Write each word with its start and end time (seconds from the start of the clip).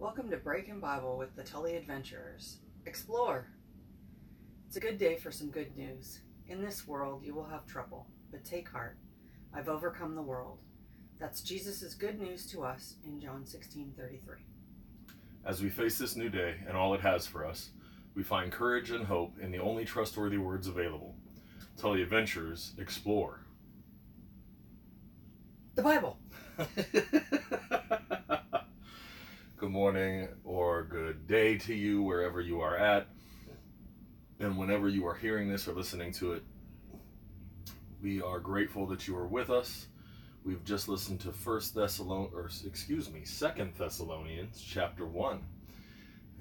Welcome 0.00 0.30
to 0.30 0.38
BreaknBible 0.38 1.18
with 1.18 1.36
the 1.36 1.42
Tully 1.42 1.76
Adventurers. 1.76 2.56
Explore. 2.86 3.48
It's 4.66 4.78
a 4.78 4.80
good 4.80 4.96
day 4.96 5.16
for 5.16 5.30
some 5.30 5.50
good 5.50 5.76
news. 5.76 6.20
In 6.48 6.62
this 6.62 6.88
world 6.88 7.22
you 7.22 7.34
will 7.34 7.44
have 7.44 7.66
trouble, 7.66 8.06
but 8.30 8.42
take 8.42 8.70
heart. 8.70 8.96
I've 9.52 9.68
overcome 9.68 10.14
the 10.14 10.22
world. 10.22 10.60
That's 11.18 11.42
Jesus' 11.42 11.92
good 11.92 12.18
news 12.18 12.46
to 12.46 12.64
us 12.64 12.94
in 13.04 13.20
John 13.20 13.44
16:33. 13.44 14.38
As 15.44 15.62
we 15.62 15.68
face 15.68 15.98
this 15.98 16.16
new 16.16 16.30
day 16.30 16.54
and 16.66 16.78
all 16.78 16.94
it 16.94 17.02
has 17.02 17.26
for 17.26 17.44
us, 17.44 17.68
we 18.14 18.22
find 18.22 18.50
courage 18.50 18.90
and 18.90 19.04
hope 19.04 19.38
in 19.38 19.50
the 19.50 19.58
only 19.58 19.84
trustworthy 19.84 20.38
words 20.38 20.66
available. 20.66 21.14
Tully 21.76 22.00
Adventurers 22.00 22.72
explore. 22.78 23.44
The 25.74 25.82
Bible. 25.82 26.16
good 29.60 29.70
morning 29.70 30.26
or 30.42 30.84
good 30.84 31.28
day 31.28 31.58
to 31.58 31.74
you 31.74 32.02
wherever 32.02 32.40
you 32.40 32.62
are 32.62 32.78
at. 32.78 33.08
And 34.38 34.56
whenever 34.56 34.88
you 34.88 35.06
are 35.06 35.14
hearing 35.14 35.50
this 35.50 35.68
or 35.68 35.74
listening 35.74 36.12
to 36.12 36.32
it, 36.32 36.42
we 38.02 38.22
are 38.22 38.40
grateful 38.40 38.86
that 38.86 39.06
you 39.06 39.14
are 39.18 39.26
with 39.26 39.50
us. 39.50 39.88
We've 40.46 40.64
just 40.64 40.88
listened 40.88 41.20
to 41.20 41.32
First 41.32 41.74
Thessalonians, 41.74 42.34
or 42.34 42.48
excuse 42.66 43.10
me, 43.10 43.26
Second 43.26 43.74
Thessalonians, 43.76 44.64
chapter 44.66 45.04
one. 45.04 45.44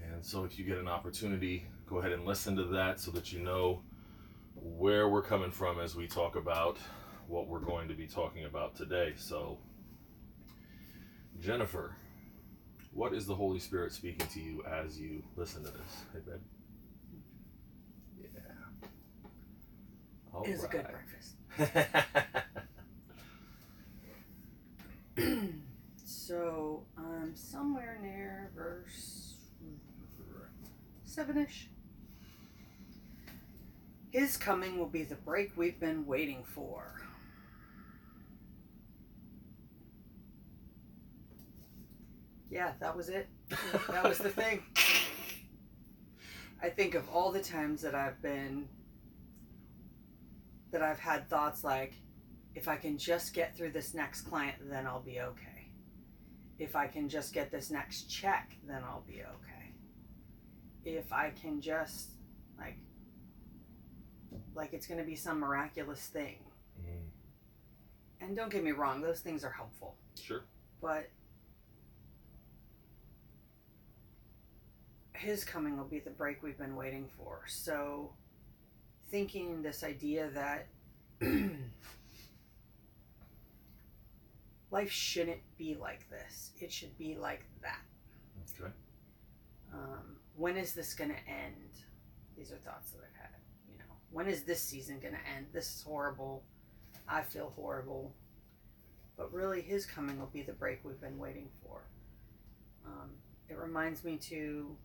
And 0.02 0.24
so, 0.24 0.46
if 0.46 0.58
you 0.58 0.64
get 0.64 0.78
an 0.78 0.88
opportunity, 0.88 1.66
go 1.88 1.98
ahead 1.98 2.14
and 2.14 2.26
listen 2.26 2.56
to 2.56 2.64
that 2.64 3.02
so 3.02 3.12
that 3.12 3.34
you 3.34 3.42
know 3.42 3.82
where 4.56 5.10
we're 5.10 5.22
coming 5.22 5.52
from 5.52 5.78
as 5.82 5.94
we 5.94 6.08
talk 6.08 6.38
about 6.38 6.78
what 7.28 7.50
we're 7.50 7.60
going 7.60 7.90
to 7.90 7.96
be 7.96 8.08
talking 8.08 8.46
about 8.46 8.78
today. 8.78 9.12
So, 9.18 9.58
Jennifer, 11.42 11.98
what 12.94 13.14
is 13.14 13.26
the 13.26 13.36
Holy 13.36 13.60
Spirit 13.60 13.94
speaking 13.94 14.28
to 14.28 14.40
you 14.40 14.64
as 14.66 15.00
you 15.00 15.24
listen 15.36 15.64
to 15.64 15.72
this? 15.72 16.04
Hey, 16.14 16.20
babe. 16.26 16.42
Yeah. 18.22 18.30
All 20.34 20.44
It 20.44 20.52
was 20.52 20.64
a 20.64 20.68
good 20.68 20.88
breakfast. 20.88 21.36
So, 26.06 26.84
um, 26.98 27.32
somewhere 27.34 27.98
near 28.02 28.52
verse 28.56 29.34
seven 31.06 31.38
ish. 31.38 31.70
His 34.12 34.38
coming 34.38 34.78
will 34.78 34.88
be 34.88 35.04
the 35.04 35.16
break 35.16 35.58
we've 35.58 35.80
been 35.80 36.06
waiting 36.06 36.44
for. 36.44 37.02
Yeah, 42.60 42.74
that 42.82 42.94
was 42.98 43.08
it. 43.08 43.30
That 43.90 44.04
was 44.04 44.18
the 44.18 44.28
thing. 44.30 44.62
I 46.62 46.68
think 46.68 46.94
of 46.94 47.08
all 47.08 47.32
the 47.32 47.40
times 47.42 47.82
that 47.84 47.96
I've 47.96 48.22
been 48.22 48.68
that 50.72 50.82
I've 50.82 51.00
had 51.00 51.30
thoughts 51.30 51.64
like 51.64 51.94
if 52.56 52.68
I 52.68 52.76
can 52.76 52.98
just 52.98 53.34
get 53.34 53.56
through 53.56 53.72
this 53.72 53.94
next 53.94 54.24
client, 54.24 54.58
then 54.70 54.86
I'll 54.86 55.00
be 55.00 55.22
okay. 55.22 55.72
If 56.58 56.76
I 56.76 56.88
can 56.88 57.08
just 57.08 57.34
get 57.34 57.50
this 57.50 57.72
next 57.72 58.10
check, 58.10 58.52
then 58.68 58.84
I'll 58.84 59.06
be 59.08 59.22
okay. 59.22 59.74
If 60.84 61.14
I 61.14 61.30
can 61.30 61.62
just 61.62 62.10
like 62.58 62.78
like 64.54 64.74
it's 64.74 64.86
going 64.86 65.00
to 65.00 65.06
be 65.06 65.16
some 65.16 65.40
miraculous 65.40 66.08
thing. 66.08 66.40
Mm, 66.82 67.08
And 68.20 68.36
don't 68.36 68.52
get 68.52 68.66
me 68.66 68.72
wrong, 68.72 69.00
those 69.00 69.22
things 69.22 69.46
are 69.46 69.50
helpful, 69.52 69.96
sure. 70.22 70.42
but 70.82 71.10
his 75.20 75.44
coming 75.44 75.78
will 75.78 75.86
be 75.86 76.00
the 76.00 76.10
break 76.10 76.42
we've 76.42 76.58
been 76.58 76.76
waiting 76.78 77.10
for. 77.18 77.42
So 77.48 78.14
thinking 79.12 79.62
this 79.62 79.84
idea 79.84 80.30
that 80.30 80.68
life 84.72 84.92
shouldn't 84.92 85.42
be 85.58 85.76
like 85.76 86.10
this. 86.10 86.52
It 86.60 86.72
should 86.72 86.98
be 86.98 87.16
like 87.16 87.44
that. 87.62 87.82
Okay. 88.62 88.72
Um, 89.74 90.16
when 90.36 90.56
is 90.56 90.74
this 90.74 90.94
going 90.94 91.10
to 91.10 91.30
end? 91.30 91.84
These 92.38 92.52
are 92.52 92.58
thoughts 92.58 92.92
that 92.92 93.00
I've 93.00 93.22
had. 93.22 93.36
You 93.70 93.78
know, 93.78 93.94
when 94.12 94.28
is 94.28 94.44
this 94.44 94.62
season 94.62 95.00
going 95.00 95.16
to 95.16 95.36
end? 95.36 95.48
This 95.52 95.76
is 95.76 95.84
horrible. 95.84 96.44
I 97.10 97.24
feel 97.24 97.52
horrible. 97.58 98.16
But 99.18 99.34
really, 99.34 99.62
his 99.62 99.86
coming 99.86 100.18
will 100.18 100.28
be 100.28 100.44
the 100.44 100.54
break 100.54 100.80
we've 100.86 101.02
been 101.02 101.18
waiting 101.18 101.50
for. 101.62 101.82
Um, 102.86 103.10
it 103.50 103.58
reminds 103.58 104.06
me 104.06 104.16
to 104.30 104.78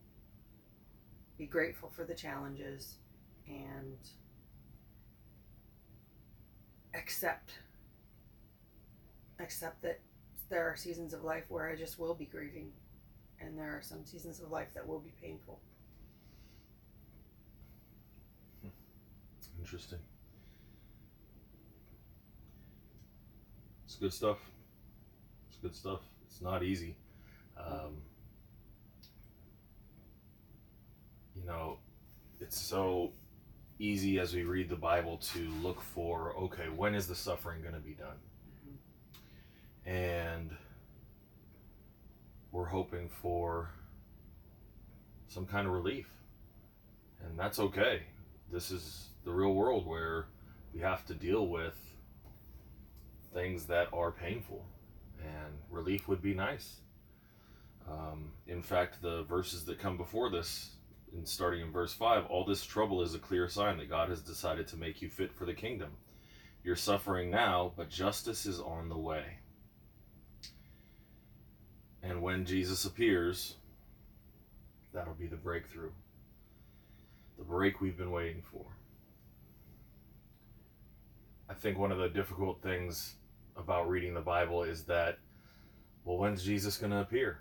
be 1.36 1.46
grateful 1.46 1.90
for 1.94 2.04
the 2.04 2.14
challenges 2.14 2.96
and 3.48 3.96
accept 6.94 7.58
accept 9.40 9.82
that 9.82 10.00
there 10.48 10.68
are 10.68 10.76
seasons 10.76 11.12
of 11.12 11.24
life 11.24 11.44
where 11.48 11.68
I 11.68 11.74
just 11.74 11.98
will 11.98 12.14
be 12.14 12.24
grieving 12.24 12.70
and 13.40 13.58
there 13.58 13.76
are 13.76 13.82
some 13.82 14.04
seasons 14.04 14.40
of 14.40 14.50
life 14.50 14.68
that 14.74 14.86
will 14.86 15.00
be 15.00 15.12
painful. 15.20 15.60
Interesting. 19.58 19.98
It's 23.84 23.96
good 23.96 24.12
stuff. 24.12 24.38
It's 25.48 25.56
good 25.56 25.74
stuff. 25.74 26.00
It's 26.26 26.40
not 26.40 26.62
easy. 26.62 26.96
Um, 27.56 27.96
you 31.44 31.50
know, 31.50 31.76
it's 32.40 32.58
so 32.58 33.12
easy 33.78 34.18
as 34.18 34.34
we 34.34 34.44
read 34.44 34.70
the 34.70 34.76
Bible 34.76 35.18
to 35.18 35.50
look 35.62 35.80
for 35.80 36.34
okay, 36.36 36.68
when 36.74 36.94
is 36.94 37.06
the 37.06 37.14
suffering 37.14 37.60
going 37.60 37.74
to 37.74 37.80
be 37.80 37.92
done? 37.92 38.16
And 39.84 40.50
we're 42.50 42.64
hoping 42.64 43.10
for 43.10 43.68
some 45.28 45.44
kind 45.44 45.66
of 45.66 45.74
relief. 45.74 46.08
And 47.22 47.38
that's 47.38 47.58
okay. 47.58 48.02
This 48.50 48.70
is 48.70 49.08
the 49.24 49.32
real 49.32 49.52
world 49.52 49.86
where 49.86 50.26
we 50.72 50.80
have 50.80 51.04
to 51.06 51.14
deal 51.14 51.48
with 51.48 51.74
things 53.34 53.64
that 53.66 53.88
are 53.92 54.12
painful, 54.12 54.64
and 55.20 55.54
relief 55.70 56.08
would 56.08 56.22
be 56.22 56.32
nice. 56.32 56.76
Um, 57.90 58.32
in 58.46 58.62
fact, 58.62 59.02
the 59.02 59.24
verses 59.24 59.64
that 59.64 59.78
come 59.78 59.96
before 59.96 60.30
this, 60.30 60.70
in 61.16 61.24
starting 61.24 61.60
in 61.60 61.70
verse 61.70 61.92
5, 61.92 62.26
all 62.26 62.44
this 62.44 62.64
trouble 62.64 63.02
is 63.02 63.14
a 63.14 63.18
clear 63.18 63.48
sign 63.48 63.78
that 63.78 63.88
God 63.88 64.08
has 64.08 64.20
decided 64.20 64.66
to 64.68 64.76
make 64.76 65.00
you 65.00 65.08
fit 65.08 65.32
for 65.32 65.44
the 65.44 65.54
kingdom. 65.54 65.90
You're 66.62 66.76
suffering 66.76 67.30
now, 67.30 67.72
but 67.76 67.88
justice 67.90 68.46
is 68.46 68.58
on 68.58 68.88
the 68.88 68.98
way. 68.98 69.24
And 72.02 72.20
when 72.20 72.44
Jesus 72.44 72.84
appears, 72.84 73.56
that'll 74.92 75.14
be 75.14 75.26
the 75.26 75.36
breakthrough. 75.36 75.92
The 77.38 77.44
break 77.44 77.80
we've 77.80 77.96
been 77.96 78.10
waiting 78.10 78.42
for. 78.52 78.64
I 81.48 81.54
think 81.54 81.78
one 81.78 81.92
of 81.92 81.98
the 81.98 82.08
difficult 82.08 82.62
things 82.62 83.16
about 83.56 83.88
reading 83.88 84.14
the 84.14 84.20
Bible 84.20 84.62
is 84.62 84.84
that, 84.84 85.18
well, 86.04 86.18
when's 86.18 86.44
Jesus 86.44 86.76
going 86.76 86.92
to 86.92 87.00
appear? 87.00 87.40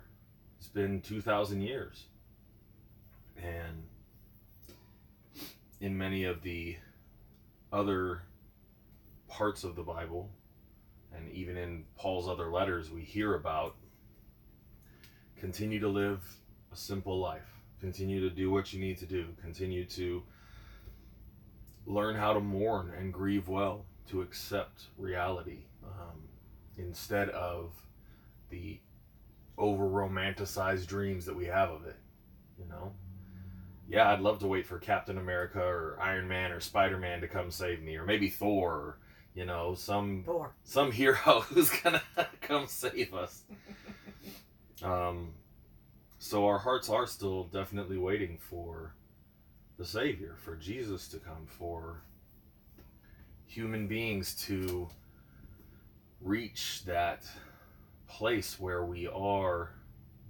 It's 0.58 0.68
been 0.68 1.00
2,000 1.00 1.60
years. 1.60 2.04
And 3.36 3.84
in 5.80 5.96
many 5.96 6.24
of 6.24 6.42
the 6.42 6.76
other 7.72 8.22
parts 9.28 9.64
of 9.64 9.76
the 9.76 9.82
Bible, 9.82 10.30
and 11.14 11.30
even 11.32 11.56
in 11.56 11.84
Paul's 11.96 12.28
other 12.28 12.50
letters, 12.50 12.90
we 12.90 13.02
hear 13.02 13.34
about 13.34 13.76
continue 15.38 15.80
to 15.80 15.88
live 15.88 16.22
a 16.72 16.76
simple 16.76 17.18
life, 17.18 17.60
continue 17.80 18.20
to 18.20 18.34
do 18.34 18.50
what 18.50 18.72
you 18.72 18.80
need 18.80 18.98
to 18.98 19.06
do, 19.06 19.26
continue 19.42 19.84
to 19.84 20.22
learn 21.86 22.16
how 22.16 22.32
to 22.32 22.40
mourn 22.40 22.92
and 22.96 23.12
grieve 23.12 23.48
well, 23.48 23.84
to 24.08 24.22
accept 24.22 24.84
reality 24.96 25.64
um, 25.84 26.22
instead 26.78 27.28
of 27.30 27.72
the 28.50 28.78
over 29.56 29.84
romanticized 29.84 30.86
dreams 30.86 31.26
that 31.26 31.36
we 31.36 31.46
have 31.46 31.70
of 31.70 31.86
it. 31.86 31.96
You 32.58 32.66
know? 32.68 32.92
Yeah, 33.88 34.10
I'd 34.12 34.20
love 34.20 34.38
to 34.40 34.46
wait 34.46 34.66
for 34.66 34.78
Captain 34.78 35.18
America 35.18 35.60
or 35.60 35.98
Iron 36.00 36.26
Man 36.28 36.52
or 36.52 36.60
Spider 36.60 36.98
Man 36.98 37.20
to 37.20 37.28
come 37.28 37.50
save 37.50 37.82
me, 37.82 37.96
or 37.96 38.04
maybe 38.04 38.28
Thor, 38.30 38.72
or, 38.72 38.98
you 39.34 39.44
know, 39.44 39.74
some 39.74 40.24
Thor. 40.24 40.54
some 40.64 40.90
hero 40.92 41.16
who's 41.48 41.70
gonna 41.70 42.02
come 42.40 42.66
save 42.66 43.14
us. 43.14 43.42
Um, 44.82 45.32
so 46.18 46.46
our 46.46 46.58
hearts 46.58 46.90
are 46.90 47.06
still 47.06 47.44
definitely 47.44 47.96
waiting 47.96 48.38
for 48.38 48.94
the 49.78 49.84
Savior, 49.84 50.36
for 50.44 50.56
Jesus 50.56 51.08
to 51.08 51.18
come, 51.18 51.46
for 51.46 52.02
human 53.46 53.86
beings 53.86 54.34
to 54.46 54.88
reach 56.20 56.82
that 56.86 57.24
place 58.08 58.58
where 58.60 58.84
we 58.84 59.06
are 59.08 59.70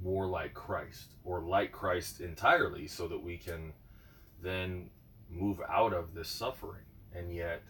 more 0.02 0.26
like 0.26 0.54
Christ 0.54 1.14
or 1.24 1.40
like 1.40 1.72
Christ 1.72 2.20
entirely 2.20 2.86
so 2.86 3.08
that 3.08 3.22
we 3.22 3.36
can 3.36 3.72
then 4.42 4.90
move 5.30 5.60
out 5.68 5.92
of 5.92 6.14
this 6.14 6.28
suffering. 6.28 6.82
And 7.14 7.34
yet, 7.34 7.62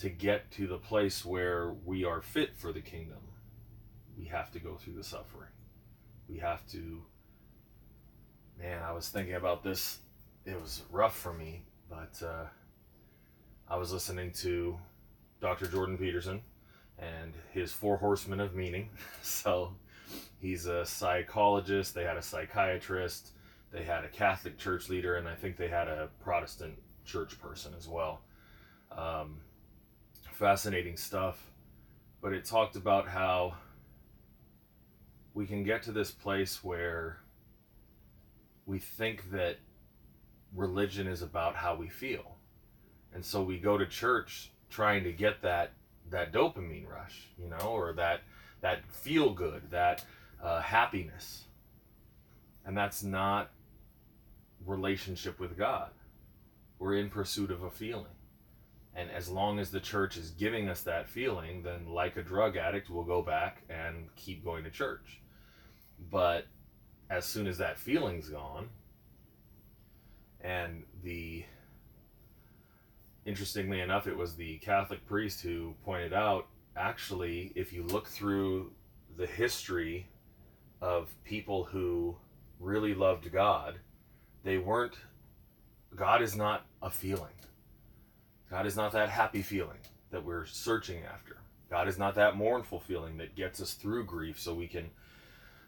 to 0.00 0.08
get 0.08 0.50
to 0.52 0.66
the 0.66 0.78
place 0.78 1.24
where 1.24 1.74
we 1.84 2.04
are 2.04 2.22
fit 2.22 2.56
for 2.56 2.72
the 2.72 2.80
kingdom, 2.80 3.18
we 4.18 4.26
have 4.26 4.50
to 4.52 4.58
go 4.58 4.76
through 4.76 4.94
the 4.94 5.04
suffering. 5.04 5.50
We 6.28 6.38
have 6.38 6.66
to. 6.68 7.02
Man, 8.58 8.82
I 8.82 8.92
was 8.92 9.08
thinking 9.08 9.34
about 9.34 9.62
this. 9.62 9.98
It 10.44 10.60
was 10.60 10.82
rough 10.90 11.16
for 11.16 11.32
me, 11.32 11.62
but 11.88 12.22
uh, 12.24 12.46
I 13.68 13.76
was 13.76 13.92
listening 13.92 14.32
to 14.42 14.78
Dr. 15.40 15.66
Jordan 15.66 15.98
Peterson 15.98 16.42
and 16.98 17.32
his 17.52 17.72
Four 17.72 17.96
Horsemen 17.96 18.40
of 18.40 18.54
Meaning. 18.54 18.90
So 19.22 19.74
he's 20.40 20.66
a 20.66 20.84
psychologist, 20.84 21.94
they 21.94 22.04
had 22.04 22.16
a 22.16 22.22
psychiatrist, 22.22 23.30
they 23.72 23.82
had 23.82 24.04
a 24.04 24.08
Catholic 24.08 24.58
church 24.58 24.88
leader, 24.88 25.16
and 25.16 25.28
I 25.28 25.34
think 25.34 25.56
they 25.56 25.68
had 25.68 25.88
a 25.88 26.08
Protestant 26.22 26.74
church 27.04 27.38
person 27.40 27.72
as 27.76 27.88
well. 27.88 28.20
Um, 28.90 29.40
fascinating 30.32 30.96
stuff. 30.96 31.46
But 32.20 32.32
it 32.32 32.44
talked 32.44 32.76
about 32.76 33.08
how 33.08 33.54
we 35.34 35.46
can 35.46 35.64
get 35.64 35.82
to 35.84 35.92
this 35.92 36.10
place 36.10 36.62
where 36.62 37.18
we 38.66 38.78
think 38.78 39.30
that 39.32 39.58
religion 40.54 41.06
is 41.06 41.22
about 41.22 41.56
how 41.56 41.74
we 41.74 41.88
feel. 41.88 42.36
And 43.14 43.24
so 43.24 43.42
we 43.42 43.58
go 43.58 43.76
to 43.78 43.86
church 43.86 44.52
trying 44.70 45.04
to 45.04 45.12
get 45.12 45.42
that 45.42 45.72
that 46.10 46.32
dopamine 46.32 46.88
rush, 46.88 47.28
you 47.38 47.48
know, 47.48 47.68
or 47.68 47.92
that 47.94 48.20
that 48.62 48.84
feel 48.90 49.34
good, 49.34 49.70
that 49.70 50.04
uh, 50.42 50.60
happiness, 50.60 51.44
and 52.64 52.76
that's 52.76 53.02
not 53.02 53.50
relationship 54.64 55.38
with 55.38 55.58
God. 55.58 55.90
We're 56.78 56.96
in 56.96 57.10
pursuit 57.10 57.50
of 57.50 57.62
a 57.62 57.70
feeling, 57.70 58.16
and 58.94 59.10
as 59.10 59.28
long 59.28 59.58
as 59.58 59.70
the 59.70 59.80
church 59.80 60.16
is 60.16 60.30
giving 60.30 60.68
us 60.68 60.82
that 60.82 61.08
feeling, 61.08 61.62
then 61.62 61.86
like 61.86 62.16
a 62.16 62.22
drug 62.22 62.56
addict, 62.56 62.88
we'll 62.88 63.04
go 63.04 63.22
back 63.22 63.62
and 63.68 64.08
keep 64.16 64.44
going 64.44 64.64
to 64.64 64.70
church. 64.70 65.20
But 66.10 66.46
as 67.10 67.24
soon 67.24 67.46
as 67.46 67.58
that 67.58 67.78
feeling's 67.78 68.28
gone, 68.28 68.68
and 70.40 70.84
the 71.04 71.44
interestingly 73.24 73.80
enough, 73.80 74.06
it 74.06 74.16
was 74.16 74.34
the 74.34 74.58
Catholic 74.58 75.06
priest 75.06 75.42
who 75.42 75.74
pointed 75.84 76.12
out 76.12 76.48
actually, 76.76 77.52
if 77.54 77.72
you 77.72 77.84
look 77.84 78.08
through 78.08 78.72
the 79.16 79.26
history 79.26 80.06
of 80.80 81.14
people 81.24 81.64
who 81.64 82.16
really 82.60 82.94
loved 82.94 83.30
God, 83.32 83.78
they 84.44 84.58
weren't, 84.58 84.94
God 85.94 86.22
is 86.22 86.36
not 86.36 86.66
a 86.82 86.90
feeling. 86.90 87.32
God 88.50 88.66
is 88.66 88.76
not 88.76 88.92
that 88.92 89.08
happy 89.08 89.42
feeling 89.42 89.78
that 90.10 90.24
we're 90.24 90.46
searching 90.46 91.02
after. 91.04 91.38
God 91.70 91.88
is 91.88 91.98
not 91.98 92.14
that 92.16 92.36
mournful 92.36 92.80
feeling 92.80 93.16
that 93.18 93.34
gets 93.34 93.60
us 93.60 93.74
through 93.74 94.04
grief 94.04 94.38
so 94.38 94.54
we 94.54 94.66
can, 94.66 94.90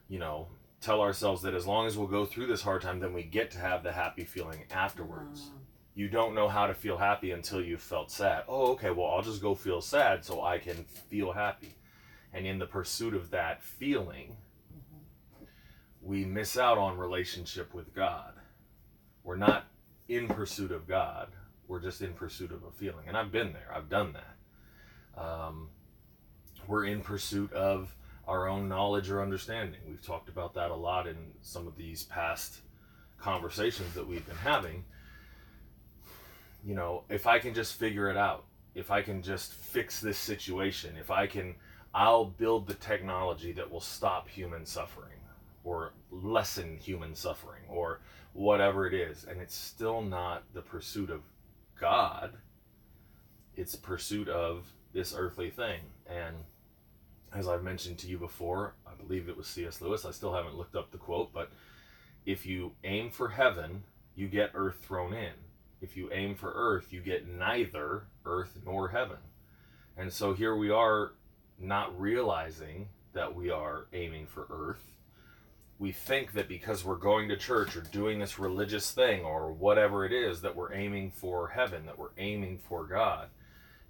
you 0.09 0.19
know, 0.19 0.49
tell 0.81 1.01
ourselves 1.01 1.43
that 1.43 1.55
as 1.55 1.67
long 1.67 1.87
as 1.87 1.97
we'll 1.97 2.06
go 2.06 2.27
through 2.27 2.47
this 2.47 2.61
hard 2.61 2.83
time, 2.83 3.01
then 3.01 3.15
we 3.15 3.23
get 3.23 3.51
to 3.53 3.59
have 3.59 3.83
the 3.83 3.93
happy 3.93 4.25
feeling 4.25 4.65
afterwards. 4.71 5.41
Mm 5.41 5.65
you 5.94 6.08
don't 6.08 6.35
know 6.35 6.49
how 6.49 6.67
to 6.67 6.75
feel 6.75 6.99
happy 6.99 7.31
until 7.31 7.62
you've 7.62 7.81
felt 7.81 8.11
sad. 8.11 8.44
Oh, 8.49 8.73
okay, 8.73 8.91
well, 8.91 9.06
I'll 9.06 9.23
just 9.23 9.41
go 9.41 9.55
feel 9.55 9.81
sad 9.81 10.25
so 10.25 10.43
I 10.43 10.58
can 10.58 10.85
feel 11.08 11.32
happy. 11.32 11.76
And 12.32 12.46
in 12.46 12.58
the 12.58 12.67
pursuit 12.67 13.14
of 13.14 13.31
that 13.31 13.62
feeling, 13.62 14.37
we 16.02 16.25
miss 16.25 16.58
out 16.58 16.79
on 16.79 16.99
relationship 16.99 17.73
with 17.73 17.94
God. 17.94 18.32
We're 19.23 19.37
not 19.37 19.67
in 20.08 20.26
pursuit 20.26 20.73
of 20.73 20.87
God, 20.87 21.29
we're 21.69 21.81
just 21.81 22.02
in 22.02 22.12
pursuit 22.12 22.50
of 22.50 22.64
a 22.64 22.70
feeling. 22.73 23.06
And 23.06 23.17
I've 23.17 23.32
been 23.32 23.52
there, 23.52 23.73
I've 23.73 23.88
done 23.88 24.14
that. 24.14 25.23
Um, 25.23 25.69
we're 26.67 26.85
in 26.85 27.00
pursuit 27.00 27.52
of 27.52 27.94
our 28.26 28.49
own 28.49 28.69
knowledge 28.69 29.11
or 29.11 29.23
understanding. 29.23 29.81
We've 29.88 30.05
talked 30.05 30.29
about 30.29 30.55
that 30.55 30.70
a 30.70 30.75
lot 30.75 31.06
in 31.06 31.17
some 31.41 31.67
of 31.67 31.76
these 31.76 32.02
past 32.02 32.56
conversations 33.19 33.94
that 33.94 34.06
we've 34.06 34.26
been 34.26 34.37
having 34.37 34.85
you 36.64 36.75
know, 36.75 37.05
if 37.08 37.26
I 37.26 37.38
can 37.38 37.55
just 37.55 37.75
figure 37.75 38.11
it 38.11 38.16
out, 38.16 38.44
if 38.75 38.90
I 38.90 39.02
can 39.02 39.22
just 39.22 39.52
fix 39.52 40.00
this 40.00 40.19
situation, 40.19 40.96
if 40.99 41.11
I 41.11 41.26
can, 41.26 41.55
I'll 41.94 42.25
build 42.25 42.66
the 42.66 42.75
technology 42.75 43.52
that 43.52 43.70
will 43.70 43.81
stop 43.81 44.28
human 44.28 44.64
suffering 44.66 45.20
or 45.62 45.93
lessen 46.11 46.78
human 46.78 47.14
suffering 47.14 47.62
or 47.69 48.00
whatever 48.32 48.87
it 48.87 48.94
is. 48.94 49.25
And 49.25 49.40
it's 49.40 49.55
still 49.55 50.02
not 50.02 50.43
the 50.55 50.62
pursuit 50.62 51.11
of 51.11 51.22
God, 51.78 52.32
it's 53.56 53.76
pursuit 53.76 54.28
of 54.28 54.67
this 54.93 55.14
earthly 55.17 55.50
thing. 55.50 55.81
And 56.06 56.37
as 57.32 57.49
I've 57.49 57.62
mentioned 57.62 57.99
to 57.99 58.08
you 58.08 58.19
before, 58.19 58.75
I 58.87 58.94
believe 58.94 59.28
it 59.28 59.37
was 59.37 59.46
C.S. 59.46 59.81
Lewis, 59.81 60.05
I 60.05 60.12
still 60.12 60.32
haven't 60.32 60.56
looked 60.56 60.76
up 60.76 60.90
the 60.90 60.99
quote, 60.99 61.32
but 61.32 61.50
if 62.26 62.46
you 62.46 62.72
aim 62.84 63.10
for 63.10 63.28
heaven, 63.28 63.84
you 64.14 64.28
get 64.28 64.52
earth 64.55 64.78
thrown 64.82 65.12
in 65.12 65.32
if 65.84 65.96
you 65.98 66.10
aim 66.12 66.34
for 66.34 66.50
earth, 66.54 66.92
you 66.92 67.00
get 67.00 67.28
neither 67.28 68.04
earth 68.25 68.58
nor 68.64 68.88
heaven. 68.88 69.19
And 69.96 70.10
so 70.10 70.32
here 70.32 70.56
we 70.56 70.70
are 70.70 71.12
not 71.60 72.00
realizing 72.00 72.88
that 73.12 73.34
we 73.34 73.50
are 73.50 73.86
aiming 73.92 74.26
for 74.26 74.46
earth. 74.50 74.82
We 75.78 75.92
think 75.92 76.32
that 76.32 76.48
because 76.48 76.84
we're 76.84 76.96
going 76.96 77.28
to 77.28 77.36
church 77.36 77.76
or 77.76 77.82
doing 77.82 78.19
this 78.19 78.38
religious 78.38 78.92
thing 78.92 79.25
or 79.25 79.52
whatever 79.52 80.06
it 80.06 80.12
is, 80.12 80.40
that 80.40 80.56
we're 80.56 80.72
aiming 80.72 81.10
for 81.10 81.48
heaven, 81.48 81.84
that 81.86 81.98
we're 81.98 82.16
aiming 82.16 82.58
for 82.58 82.84
God. 82.84 83.28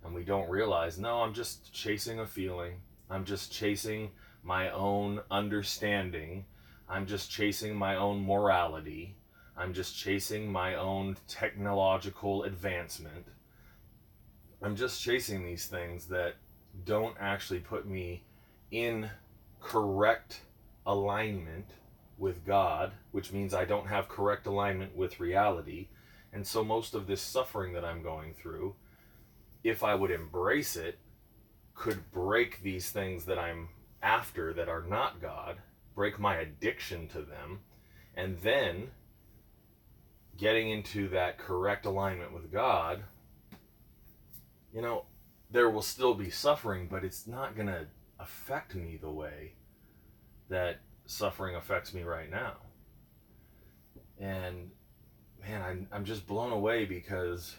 And 0.05 0.15
we 0.15 0.25
don't 0.25 0.51
realize, 0.51 0.99
no, 0.99 1.23
I'm 1.23 1.33
just 1.33 1.73
chasing 1.73 2.19
a 2.19 2.27
feeling. 2.27 2.75
I'm 3.09 3.25
just 3.25 3.53
chasing 3.53 4.11
my 4.43 4.71
own 4.71 5.21
understanding. 5.31 6.45
I'm 6.89 7.07
just 7.07 7.31
chasing 7.31 7.77
my 7.77 7.97
own 7.97 8.27
morality. 8.27 9.15
I'm 9.57 9.73
just 9.73 9.97
chasing 9.97 10.51
my 10.51 10.75
own 10.75 11.17
technological 11.29 12.43
advancement. 12.43 13.27
I'm 14.63 14.77
just 14.77 15.03
chasing 15.03 15.45
these 15.45 15.67
things 15.67 16.07
that 16.07 16.35
don't 16.85 17.17
actually 17.21 17.61
put 17.61 17.87
me 17.87 18.25
in 18.71 19.11
correct 19.61 20.41
alignment 20.87 21.67
with 22.19 22.45
God, 22.45 22.93
which 23.13 23.33
means 23.33 23.55
I 23.55 23.65
don't 23.65 23.87
have 23.87 24.09
correct 24.09 24.47
alignment 24.47 24.97
with 24.97 25.21
reality. 25.21 25.89
And 26.33 26.47
so 26.47 26.65
most 26.65 26.95
of 26.95 27.07
this 27.07 27.23
suffering 27.23 27.73
that 27.75 27.85
I'm 27.85 28.03
going 28.03 28.35
through, 28.35 28.75
if 29.63 29.85
I 29.85 29.95
would 29.95 30.11
embrace 30.11 30.77
it, 30.77 30.99
could 31.75 32.11
break 32.13 32.63
these 32.63 32.91
things 32.91 33.25
that 33.27 33.39
I'm 33.39 33.69
after 34.03 34.53
that 34.53 34.69
are 34.69 34.83
not 34.83 35.21
God, 35.21 35.59
break 35.95 36.19
my 36.19 36.37
addiction 36.37 37.09
to 37.09 37.23
them, 37.23 37.61
and 38.17 38.39
then 38.43 38.91
getting 40.37 40.71
into 40.71 41.09
that 41.09 41.39
correct 41.39 41.87
alignment 41.87 42.33
with 42.33 42.53
God, 42.53 43.03
you 44.73 44.83
know, 44.83 45.05
there 45.51 45.71
will 45.71 45.83
still 45.83 46.15
be 46.15 46.31
suffering, 46.31 46.89
but 46.91 47.05
it's 47.05 47.27
not 47.27 47.55
going 47.55 47.69
to 47.69 47.87
affect 48.19 48.75
me 48.75 48.99
the 49.01 49.11
way 49.11 49.53
that 50.49 50.81
suffering 51.07 51.55
affects 51.55 51.95
me 51.95 52.03
right 52.03 52.31
now. 52.31 52.55
And 54.19 54.71
man, 55.41 55.63
I'm, 55.63 55.89
I'm 55.93 56.05
just 56.05 56.27
blown 56.27 56.53
away 56.53 56.85
because 56.85 57.57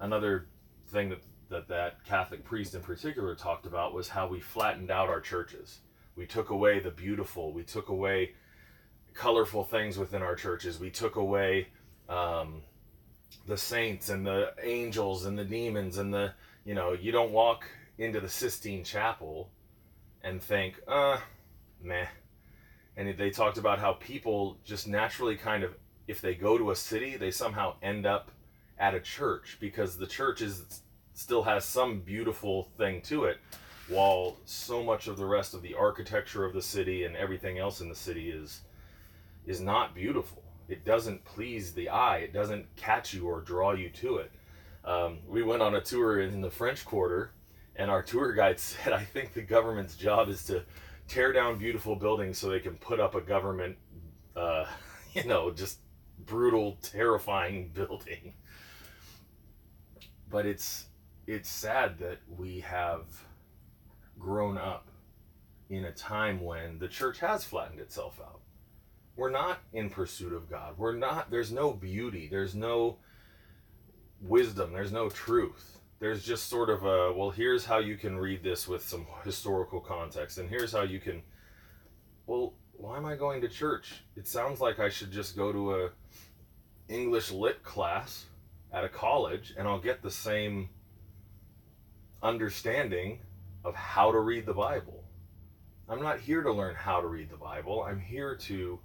another 0.00 0.46
thing 0.88 1.08
that, 1.10 1.22
that 1.50 1.68
that 1.68 2.04
Catholic 2.04 2.44
priest 2.44 2.74
in 2.74 2.80
particular 2.80 3.34
talked 3.34 3.66
about 3.66 3.94
was 3.94 4.08
how 4.08 4.26
we 4.26 4.40
flattened 4.40 4.90
out 4.90 5.08
our 5.08 5.20
churches. 5.20 5.80
We 6.16 6.26
took 6.26 6.50
away 6.50 6.80
the 6.80 6.90
beautiful, 6.90 7.52
we 7.52 7.64
took 7.64 7.88
away 7.88 8.34
colorful 9.14 9.64
things 9.64 9.96
within 9.96 10.22
our 10.22 10.34
churches. 10.34 10.78
We 10.78 10.90
took 10.90 11.16
away 11.16 11.68
um, 12.08 12.62
the 13.46 13.56
saints 13.56 14.10
and 14.10 14.26
the 14.26 14.52
angels 14.62 15.26
and 15.26 15.38
the 15.38 15.44
demons 15.44 15.98
and 15.98 16.12
the, 16.12 16.32
you 16.64 16.74
know, 16.74 16.92
you 16.92 17.12
don't 17.12 17.32
walk 17.32 17.64
into 17.98 18.20
the 18.20 18.28
Sistine 18.28 18.84
Chapel 18.84 19.50
and 20.22 20.42
think, 20.42 20.80
uh, 20.88 21.18
meh. 21.82 22.06
And 22.96 23.16
they 23.16 23.30
talked 23.30 23.58
about 23.58 23.78
how 23.78 23.94
people 23.94 24.58
just 24.64 24.86
naturally 24.86 25.36
kind 25.36 25.64
of, 25.64 25.74
if 26.06 26.20
they 26.20 26.34
go 26.34 26.58
to 26.58 26.70
a 26.70 26.76
city, 26.76 27.16
they 27.16 27.30
somehow 27.30 27.74
end 27.82 28.06
up 28.06 28.30
at 28.78 28.94
a 28.94 29.00
church 29.00 29.58
because 29.60 29.96
the 29.96 30.06
church 30.06 30.42
is 30.42 30.82
still 31.14 31.42
has 31.42 31.64
some 31.64 32.00
beautiful 32.00 32.68
thing 32.76 33.00
to 33.02 33.24
it 33.24 33.38
while 33.88 34.36
so 34.44 34.82
much 34.82 35.06
of 35.06 35.16
the 35.16 35.24
rest 35.24 35.54
of 35.54 35.62
the 35.62 35.74
architecture 35.74 36.44
of 36.44 36.54
the 36.54 36.62
city 36.62 37.04
and 37.04 37.16
everything 37.16 37.58
else 37.58 37.80
in 37.80 37.88
the 37.88 37.94
city 37.94 38.30
is 38.30 38.62
is 39.46 39.60
not 39.60 39.94
beautiful. 39.94 40.42
It 40.68 40.84
doesn't 40.84 41.24
please 41.24 41.72
the 41.72 41.88
eye. 41.90 42.18
It 42.18 42.32
doesn't 42.32 42.74
catch 42.76 43.12
you 43.12 43.26
or 43.28 43.40
draw 43.40 43.72
you 43.72 43.90
to 43.90 44.18
it. 44.18 44.32
Um, 44.84 45.18
we 45.26 45.42
went 45.42 45.62
on 45.62 45.74
a 45.74 45.80
tour 45.80 46.20
in 46.20 46.40
the 46.40 46.50
French 46.50 46.84
Quarter, 46.84 47.32
and 47.76 47.90
our 47.90 48.02
tour 48.02 48.32
guide 48.32 48.58
said, 48.60 48.92
"I 48.92 49.04
think 49.04 49.34
the 49.34 49.42
government's 49.42 49.96
job 49.96 50.28
is 50.28 50.44
to 50.44 50.64
tear 51.08 51.32
down 51.32 51.58
beautiful 51.58 51.96
buildings 51.96 52.38
so 52.38 52.48
they 52.48 52.60
can 52.60 52.76
put 52.76 53.00
up 53.00 53.14
a 53.14 53.20
government, 53.20 53.76
uh, 54.36 54.66
you 55.12 55.24
know, 55.24 55.50
just 55.50 55.78
brutal, 56.18 56.78
terrifying 56.82 57.68
building. 57.74 58.34
But 60.30 60.46
it's 60.46 60.86
it's 61.26 61.48
sad 61.48 61.98
that 61.98 62.18
we 62.28 62.60
have 62.60 63.04
grown 64.18 64.58
up 64.58 64.88
in 65.70 65.84
a 65.86 65.92
time 65.92 66.40
when 66.40 66.78
the 66.78 66.88
church 66.88 67.18
has 67.20 67.44
flattened 67.44 67.80
itself 67.80 68.20
out. 68.20 68.40
We're 69.16 69.30
not 69.30 69.60
in 69.72 69.90
pursuit 69.90 70.32
of 70.32 70.50
God. 70.50 70.76
We're 70.76 70.96
not 70.96 71.30
there's 71.30 71.52
no 71.52 71.72
beauty, 71.72 72.28
there's 72.30 72.54
no 72.54 72.98
wisdom, 74.20 74.72
there's 74.72 74.92
no 74.92 75.08
truth. 75.08 75.78
There's 76.00 76.24
just 76.24 76.48
sort 76.48 76.68
of 76.70 76.84
a 76.84 77.12
well, 77.12 77.30
here's 77.30 77.64
how 77.64 77.78
you 77.78 77.96
can 77.96 78.18
read 78.18 78.42
this 78.42 78.66
with 78.66 78.86
some 78.86 79.06
historical 79.24 79.80
context 79.80 80.38
and 80.38 80.48
here's 80.48 80.72
how 80.72 80.82
you 80.82 80.98
can 80.98 81.22
well, 82.26 82.54
why 82.72 82.96
am 82.96 83.04
I 83.04 83.14
going 83.16 83.40
to 83.42 83.48
church? 83.48 84.02
It 84.16 84.26
sounds 84.26 84.60
like 84.60 84.80
I 84.80 84.88
should 84.88 85.12
just 85.12 85.36
go 85.36 85.52
to 85.52 85.74
a 85.74 85.90
English 86.88 87.30
lit 87.30 87.62
class 87.62 88.26
at 88.72 88.84
a 88.84 88.88
college 88.88 89.54
and 89.56 89.68
I'll 89.68 89.80
get 89.80 90.02
the 90.02 90.10
same 90.10 90.68
understanding 92.22 93.20
of 93.64 93.74
how 93.74 94.10
to 94.10 94.18
read 94.18 94.46
the 94.46 94.54
Bible. 94.54 95.04
I'm 95.88 96.02
not 96.02 96.18
here 96.18 96.42
to 96.42 96.52
learn 96.52 96.74
how 96.74 97.00
to 97.00 97.06
read 97.06 97.30
the 97.30 97.36
Bible. 97.36 97.82
I'm 97.82 98.00
here 98.00 98.34
to 98.36 98.78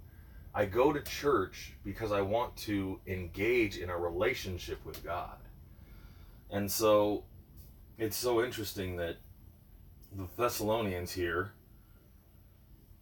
I 0.54 0.64
go 0.64 0.92
to 0.92 1.00
church 1.00 1.74
because 1.84 2.10
I 2.12 2.22
want 2.22 2.56
to 2.58 3.00
engage 3.06 3.78
in 3.78 3.88
a 3.88 3.96
relationship 3.96 4.84
with 4.84 5.02
God. 5.04 5.36
And 6.50 6.70
so 6.70 7.24
it's 7.98 8.16
so 8.16 8.42
interesting 8.42 8.96
that 8.96 9.16
the 10.16 10.26
Thessalonians 10.36 11.12
here 11.12 11.52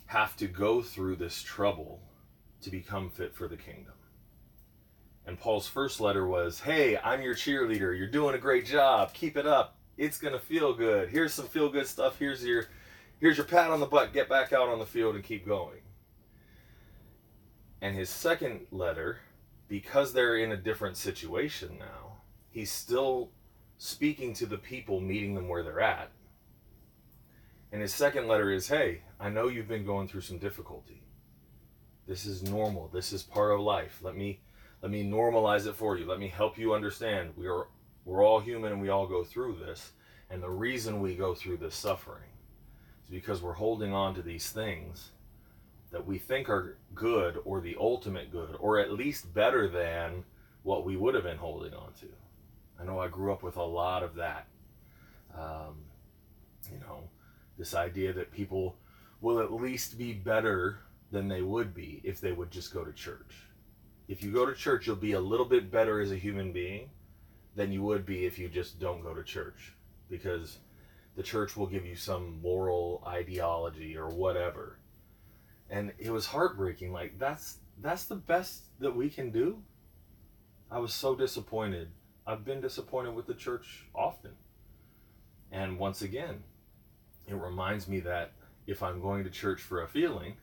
have 0.06 0.36
to 0.36 0.46
go 0.46 0.82
through 0.82 1.16
this 1.16 1.42
trouble 1.42 2.00
to 2.62 2.70
become 2.70 3.08
fit 3.08 3.34
for 3.34 3.48
the 3.48 3.56
kingdom. 3.56 3.94
And 5.26 5.38
Paul's 5.38 5.68
first 5.68 6.00
letter 6.00 6.26
was, 6.26 6.60
Hey, 6.60 6.98
I'm 6.98 7.22
your 7.22 7.34
cheerleader. 7.34 7.96
You're 7.96 8.06
doing 8.06 8.34
a 8.34 8.38
great 8.38 8.66
job. 8.66 9.12
Keep 9.12 9.36
it 9.36 9.46
up. 9.46 9.76
It's 9.96 10.18
going 10.18 10.32
to 10.32 10.40
feel 10.40 10.72
good. 10.74 11.08
Here's 11.08 11.34
some 11.34 11.46
feel 11.46 11.68
good 11.68 11.86
stuff. 11.86 12.18
Here's 12.18 12.44
your 12.44 12.66
here's 13.20 13.36
your 13.36 13.46
pat 13.46 13.70
on 13.70 13.80
the 13.80 13.86
butt. 13.86 14.12
Get 14.12 14.28
back 14.28 14.52
out 14.52 14.68
on 14.68 14.78
the 14.78 14.86
field 14.86 15.14
and 15.14 15.24
keep 15.24 15.46
going. 15.46 15.80
And 17.80 17.96
his 17.96 18.10
second 18.10 18.66
letter, 18.70 19.20
because 19.68 20.12
they're 20.12 20.36
in 20.36 20.52
a 20.52 20.56
different 20.56 20.96
situation 20.96 21.76
now, 21.78 22.18
he's 22.50 22.72
still 22.72 23.30
speaking 23.78 24.34
to 24.34 24.46
the 24.46 24.58
people, 24.58 25.00
meeting 25.00 25.34
them 25.34 25.48
where 25.48 25.62
they're 25.62 25.80
at. 25.80 26.10
And 27.70 27.80
his 27.80 27.94
second 27.94 28.26
letter 28.26 28.50
is, 28.50 28.68
Hey, 28.68 29.02
I 29.20 29.28
know 29.28 29.48
you've 29.48 29.68
been 29.68 29.84
going 29.84 30.08
through 30.08 30.22
some 30.22 30.38
difficulty. 30.38 31.02
This 32.06 32.24
is 32.24 32.42
normal. 32.42 32.88
This 32.88 33.12
is 33.12 33.22
part 33.22 33.52
of 33.52 33.60
life. 33.60 33.98
Let 34.02 34.16
me 34.16 34.40
let 34.80 34.90
me 34.90 35.04
normalize 35.04 35.66
it 35.66 35.74
for 35.74 35.98
you. 35.98 36.06
Let 36.06 36.20
me 36.20 36.28
help 36.28 36.56
you 36.56 36.72
understand. 36.72 37.32
We 37.36 37.46
are 37.46 37.66
we're 38.04 38.24
all 38.24 38.40
human 38.40 38.72
and 38.72 38.80
we 38.80 38.88
all 38.88 39.06
go 39.06 39.22
through 39.22 39.56
this. 39.56 39.92
And 40.30 40.42
the 40.42 40.50
reason 40.50 41.00
we 41.00 41.14
go 41.14 41.34
through 41.34 41.58
this 41.58 41.74
suffering 41.74 42.30
is 43.04 43.10
because 43.10 43.42
we're 43.42 43.52
holding 43.52 43.92
on 43.92 44.14
to 44.14 44.22
these 44.22 44.50
things 44.50 45.10
that 45.90 46.06
we 46.06 46.18
think 46.18 46.48
are 46.48 46.78
good 46.94 47.38
or 47.44 47.60
the 47.60 47.76
ultimate 47.78 48.30
good 48.30 48.56
or 48.58 48.78
at 48.78 48.92
least 48.92 49.32
better 49.32 49.68
than 49.68 50.24
what 50.62 50.84
we 50.84 50.96
would 50.96 51.14
have 51.14 51.24
been 51.24 51.38
holding 51.38 51.74
on 51.74 51.92
to. 52.00 52.06
I 52.80 52.84
know 52.84 53.00
I 53.00 53.08
grew 53.08 53.32
up 53.32 53.42
with 53.42 53.56
a 53.56 53.62
lot 53.62 54.02
of 54.02 54.14
that. 54.16 54.46
Um, 55.34 55.84
you 56.70 56.78
know, 56.80 57.08
this 57.58 57.74
idea 57.74 58.12
that 58.12 58.32
people 58.32 58.76
will 59.20 59.40
at 59.40 59.52
least 59.52 59.98
be 59.98 60.12
better 60.12 60.80
than 61.10 61.28
they 61.28 61.42
would 61.42 61.74
be 61.74 62.00
if 62.04 62.20
they 62.20 62.32
would 62.32 62.50
just 62.50 62.72
go 62.72 62.84
to 62.84 62.92
church. 62.92 63.34
If 64.06 64.22
you 64.22 64.30
go 64.30 64.46
to 64.46 64.54
church, 64.54 64.86
you'll 64.86 64.96
be 64.96 65.12
a 65.12 65.20
little 65.20 65.46
bit 65.46 65.70
better 65.70 66.00
as 66.00 66.12
a 66.12 66.16
human 66.16 66.52
being 66.52 66.90
than 67.56 67.72
you 67.72 67.82
would 67.82 68.06
be 68.06 68.24
if 68.24 68.38
you 68.38 68.48
just 68.48 68.78
don't 68.78 69.02
go 69.02 69.14
to 69.14 69.24
church 69.24 69.72
because 70.08 70.58
the 71.16 71.22
church 71.22 71.56
will 71.56 71.66
give 71.66 71.84
you 71.84 71.96
some 71.96 72.40
moral 72.40 73.02
ideology 73.06 73.96
or 73.96 74.08
whatever. 74.08 74.78
And 75.70 75.92
it 75.98 76.10
was 76.10 76.26
heartbreaking. 76.26 76.92
Like 76.92 77.18
that's 77.18 77.58
that's 77.80 78.06
the 78.06 78.16
best 78.16 78.62
that 78.80 78.94
we 78.94 79.10
can 79.10 79.30
do. 79.30 79.62
I 80.70 80.78
was 80.78 80.92
so 80.92 81.14
disappointed. 81.14 81.88
I've 82.26 82.44
been 82.44 82.60
disappointed 82.60 83.14
with 83.14 83.26
the 83.26 83.34
church 83.34 83.86
often. 83.94 84.32
And 85.50 85.78
once 85.78 86.02
again, 86.02 86.42
it 87.26 87.34
reminds 87.34 87.88
me 87.88 88.00
that 88.00 88.32
if 88.66 88.82
I'm 88.82 89.00
going 89.00 89.24
to 89.24 89.30
church 89.30 89.62
for 89.62 89.82
a 89.82 89.88
feeling 89.88 90.34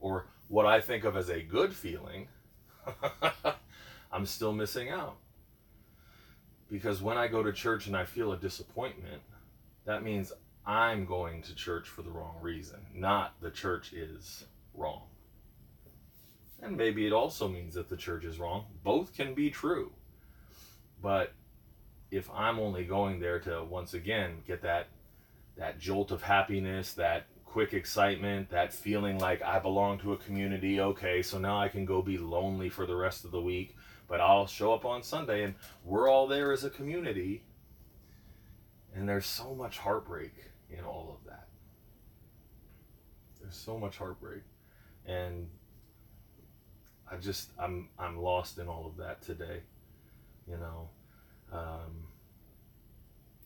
or 0.00 0.26
what 0.48 0.66
I 0.66 0.80
think 0.80 1.04
of 1.04 1.16
as 1.16 1.28
a 1.28 1.42
good 1.42 1.74
feeling, 1.74 2.28
I'm 4.12 4.24
still 4.24 4.52
missing 4.52 4.88
out. 4.88 5.16
Because 6.70 7.02
when 7.02 7.18
I 7.18 7.28
go 7.28 7.42
to 7.42 7.52
church 7.52 7.86
and 7.86 7.96
I 7.96 8.04
feel 8.04 8.32
a 8.32 8.36
disappointment, 8.36 9.22
that 9.84 10.02
means 10.02 10.32
I'm 10.70 11.04
going 11.04 11.42
to 11.42 11.54
church 11.56 11.88
for 11.88 12.02
the 12.02 12.12
wrong 12.12 12.36
reason, 12.40 12.78
not 12.94 13.34
the 13.40 13.50
church 13.50 13.92
is 13.92 14.44
wrong. 14.72 15.02
And 16.62 16.76
maybe 16.76 17.08
it 17.08 17.12
also 17.12 17.48
means 17.48 17.74
that 17.74 17.88
the 17.88 17.96
church 17.96 18.24
is 18.24 18.38
wrong. 18.38 18.66
Both 18.84 19.12
can 19.12 19.34
be 19.34 19.50
true. 19.50 19.90
But 21.02 21.32
if 22.12 22.30
I'm 22.32 22.60
only 22.60 22.84
going 22.84 23.18
there 23.18 23.40
to 23.40 23.64
once 23.64 23.94
again 23.94 24.42
get 24.46 24.62
that 24.62 24.86
that 25.56 25.80
jolt 25.80 26.12
of 26.12 26.22
happiness, 26.22 26.92
that 26.92 27.26
quick 27.44 27.74
excitement, 27.74 28.50
that 28.50 28.72
feeling 28.72 29.18
like 29.18 29.42
I 29.42 29.58
belong 29.58 29.98
to 30.00 30.12
a 30.12 30.16
community, 30.18 30.80
okay, 30.80 31.20
so 31.20 31.38
now 31.38 31.60
I 31.60 31.66
can 31.66 31.84
go 31.84 32.00
be 32.00 32.16
lonely 32.16 32.68
for 32.68 32.86
the 32.86 32.94
rest 32.94 33.24
of 33.24 33.32
the 33.32 33.40
week 33.42 33.74
but 34.10 34.20
I'll 34.20 34.48
show 34.48 34.74
up 34.74 34.84
on 34.84 35.04
Sunday 35.04 35.44
and 35.44 35.54
we're 35.84 36.10
all 36.10 36.26
there 36.26 36.50
as 36.50 36.64
a 36.64 36.70
community. 36.70 37.44
And 38.92 39.08
there's 39.08 39.24
so 39.24 39.54
much 39.54 39.78
heartbreak 39.78 40.49
in 40.76 40.84
all 40.84 41.18
of 41.18 41.30
that. 41.30 41.48
There's 43.40 43.56
so 43.56 43.78
much 43.78 43.96
heartbreak. 43.96 44.42
And 45.06 45.48
I 47.10 47.16
just 47.16 47.50
I'm 47.58 47.88
I'm 47.98 48.18
lost 48.18 48.58
in 48.58 48.68
all 48.68 48.86
of 48.86 48.96
that 48.98 49.22
today. 49.22 49.62
You 50.48 50.58
know. 50.58 50.88
Um, 51.52 52.06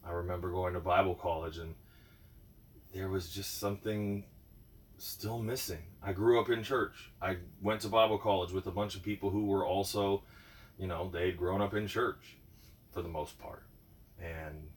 I 0.07 0.11
remember 0.12 0.50
going 0.50 0.75
to 0.75 0.81
Bible 0.81 1.14
college 1.14 1.57
and 1.57 1.75
there 2.93 3.09
was 3.09 3.31
just 3.31 3.59
something 3.59 4.25
still 4.99 5.38
missing. 5.38 5.83
I 6.02 6.12
grew 6.12 6.38
up 6.38 6.50
in 6.50 6.62
church. 6.62 7.11
I 7.23 7.38
went 7.62 7.81
to 7.81 7.88
Bible 7.88 8.19
college 8.19 8.52
with 8.52 8.66
a 8.66 8.71
bunch 8.71 8.95
of 8.95 9.02
people 9.02 9.31
who 9.31 9.47
were 9.47 9.64
also 9.64 10.23
you 10.78 10.87
know, 10.87 11.09
they'd 11.12 11.37
grown 11.37 11.61
up 11.61 11.75
in 11.75 11.87
church 11.87 12.37
for 12.93 13.02
the 13.02 13.09
most 13.09 13.38
part. 13.38 13.64
And 14.21 14.69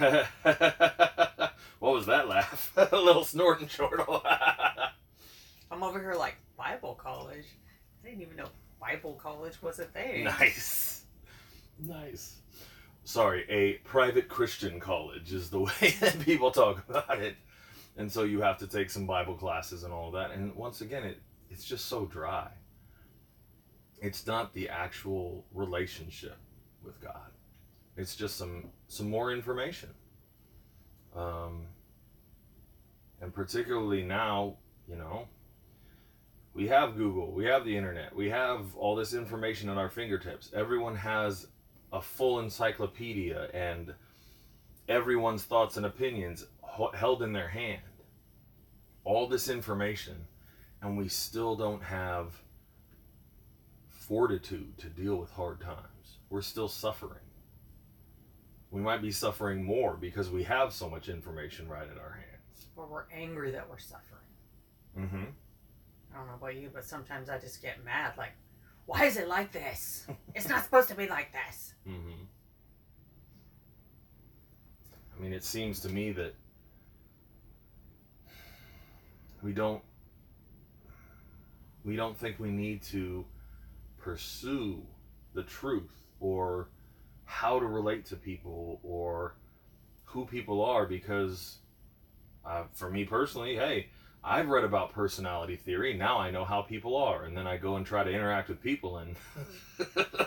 what 1.78 1.92
was 1.92 2.06
that 2.06 2.28
laugh? 2.28 2.72
a 2.76 2.96
little 2.96 3.24
snorting 3.24 3.68
chortle. 3.68 4.24
I'm 5.70 5.82
over 5.82 6.00
here 6.00 6.14
like 6.14 6.36
Bible 6.56 6.94
college. 6.94 7.46
I 8.02 8.08
didn't 8.08 8.22
even 8.22 8.36
know 8.36 8.48
Bible 8.80 9.14
college 9.14 9.60
was 9.62 9.78
a 9.78 9.84
thing. 9.84 10.24
Nice. 10.24 11.04
Nice. 11.78 12.36
Sorry, 13.04 13.44
a 13.48 13.74
private 13.88 14.28
Christian 14.28 14.80
college 14.80 15.32
is 15.32 15.50
the 15.50 15.60
way 15.60 15.94
that 16.00 16.18
people 16.20 16.50
talk 16.50 16.82
about 16.88 17.18
it. 17.18 17.36
And 17.96 18.10
so 18.10 18.24
you 18.24 18.40
have 18.40 18.58
to 18.58 18.66
take 18.66 18.90
some 18.90 19.06
Bible 19.06 19.34
classes 19.34 19.82
and 19.84 19.92
all 19.92 20.08
of 20.08 20.14
that. 20.14 20.30
And 20.30 20.54
once 20.54 20.80
again, 20.80 21.04
it 21.04 21.18
it's 21.50 21.64
just 21.64 21.86
so 21.86 22.06
dry 22.06 22.48
it's 24.00 24.26
not 24.26 24.52
the 24.54 24.68
actual 24.68 25.44
relationship 25.52 26.36
with 26.82 27.00
God. 27.00 27.29
It's 28.00 28.16
just 28.16 28.36
some 28.36 28.70
some 28.88 29.10
more 29.10 29.32
information. 29.32 29.90
Um, 31.14 31.66
and 33.20 33.34
particularly 33.34 34.02
now, 34.02 34.56
you 34.88 34.96
know, 34.96 35.28
we 36.54 36.68
have 36.68 36.96
Google, 36.96 37.32
we 37.32 37.44
have 37.44 37.64
the 37.64 37.76
internet, 37.76 38.14
we 38.14 38.30
have 38.30 38.74
all 38.74 38.96
this 38.96 39.12
information 39.12 39.68
at 39.68 39.76
our 39.76 39.90
fingertips. 39.90 40.50
Everyone 40.54 40.96
has 40.96 41.48
a 41.92 42.00
full 42.00 42.40
encyclopedia 42.40 43.48
and 43.52 43.92
everyone's 44.88 45.42
thoughts 45.44 45.76
and 45.76 45.84
opinions 45.84 46.46
held 46.94 47.22
in 47.22 47.32
their 47.32 47.48
hand. 47.48 47.82
All 49.04 49.26
this 49.26 49.48
information, 49.48 50.26
and 50.82 50.96
we 50.96 51.08
still 51.08 51.56
don't 51.56 51.82
have 51.82 52.34
fortitude 53.88 54.78
to 54.78 54.88
deal 54.88 55.16
with 55.16 55.30
hard 55.30 55.60
times. 55.60 56.18
We're 56.30 56.42
still 56.42 56.68
suffering. 56.68 57.29
We 58.70 58.80
might 58.80 59.02
be 59.02 59.10
suffering 59.10 59.64
more 59.64 59.96
because 59.96 60.30
we 60.30 60.44
have 60.44 60.72
so 60.72 60.88
much 60.88 61.08
information 61.08 61.68
right 61.68 61.88
at 61.88 61.98
our 61.98 62.12
hands. 62.12 62.66
Or 62.76 62.86
we're 62.86 63.04
angry 63.12 63.50
that 63.50 63.68
we're 63.68 63.78
suffering. 63.78 64.20
Mm-hmm. 64.98 65.24
I 66.12 66.16
don't 66.16 66.26
know 66.26 66.34
about 66.34 66.56
you, 66.56 66.70
but 66.72 66.84
sometimes 66.84 67.28
I 67.28 67.38
just 67.38 67.62
get 67.62 67.84
mad. 67.84 68.12
Like, 68.16 68.32
why 68.86 69.04
is 69.04 69.16
it 69.16 69.28
like 69.28 69.52
this? 69.52 70.06
it's 70.34 70.48
not 70.48 70.64
supposed 70.64 70.88
to 70.88 70.94
be 70.94 71.08
like 71.08 71.32
this. 71.32 71.74
Mm-hmm. 71.88 72.24
I 75.16 75.22
mean, 75.22 75.32
it 75.32 75.44
seems 75.44 75.80
to 75.80 75.88
me 75.88 76.12
that 76.12 76.34
we 79.42 79.52
don't 79.52 79.82
we 81.84 81.96
don't 81.96 82.16
think 82.16 82.38
we 82.38 82.50
need 82.50 82.82
to 82.82 83.24
pursue 83.98 84.82
the 85.34 85.42
truth 85.42 85.90
or 86.20 86.68
how 87.30 87.60
to 87.60 87.64
relate 87.64 88.04
to 88.04 88.16
people 88.16 88.80
or 88.82 89.36
who 90.04 90.26
people 90.26 90.64
are 90.64 90.84
because 90.84 91.58
uh, 92.44 92.64
for 92.72 92.90
me 92.90 93.04
personally 93.04 93.54
hey 93.54 93.86
i've 94.24 94.48
read 94.48 94.64
about 94.64 94.92
personality 94.92 95.54
theory 95.54 95.94
now 95.94 96.18
i 96.18 96.28
know 96.28 96.44
how 96.44 96.60
people 96.60 96.96
are 96.96 97.22
and 97.24 97.36
then 97.36 97.46
i 97.46 97.56
go 97.56 97.76
and 97.76 97.86
try 97.86 98.02
to 98.02 98.10
interact 98.10 98.48
with 98.48 98.60
people 98.60 98.98
and 98.98 99.14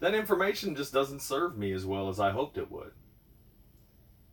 that 0.00 0.14
information 0.14 0.76
just 0.76 0.92
doesn't 0.92 1.22
serve 1.22 1.56
me 1.56 1.72
as 1.72 1.86
well 1.86 2.10
as 2.10 2.20
i 2.20 2.30
hoped 2.30 2.58
it 2.58 2.70
would. 2.70 2.92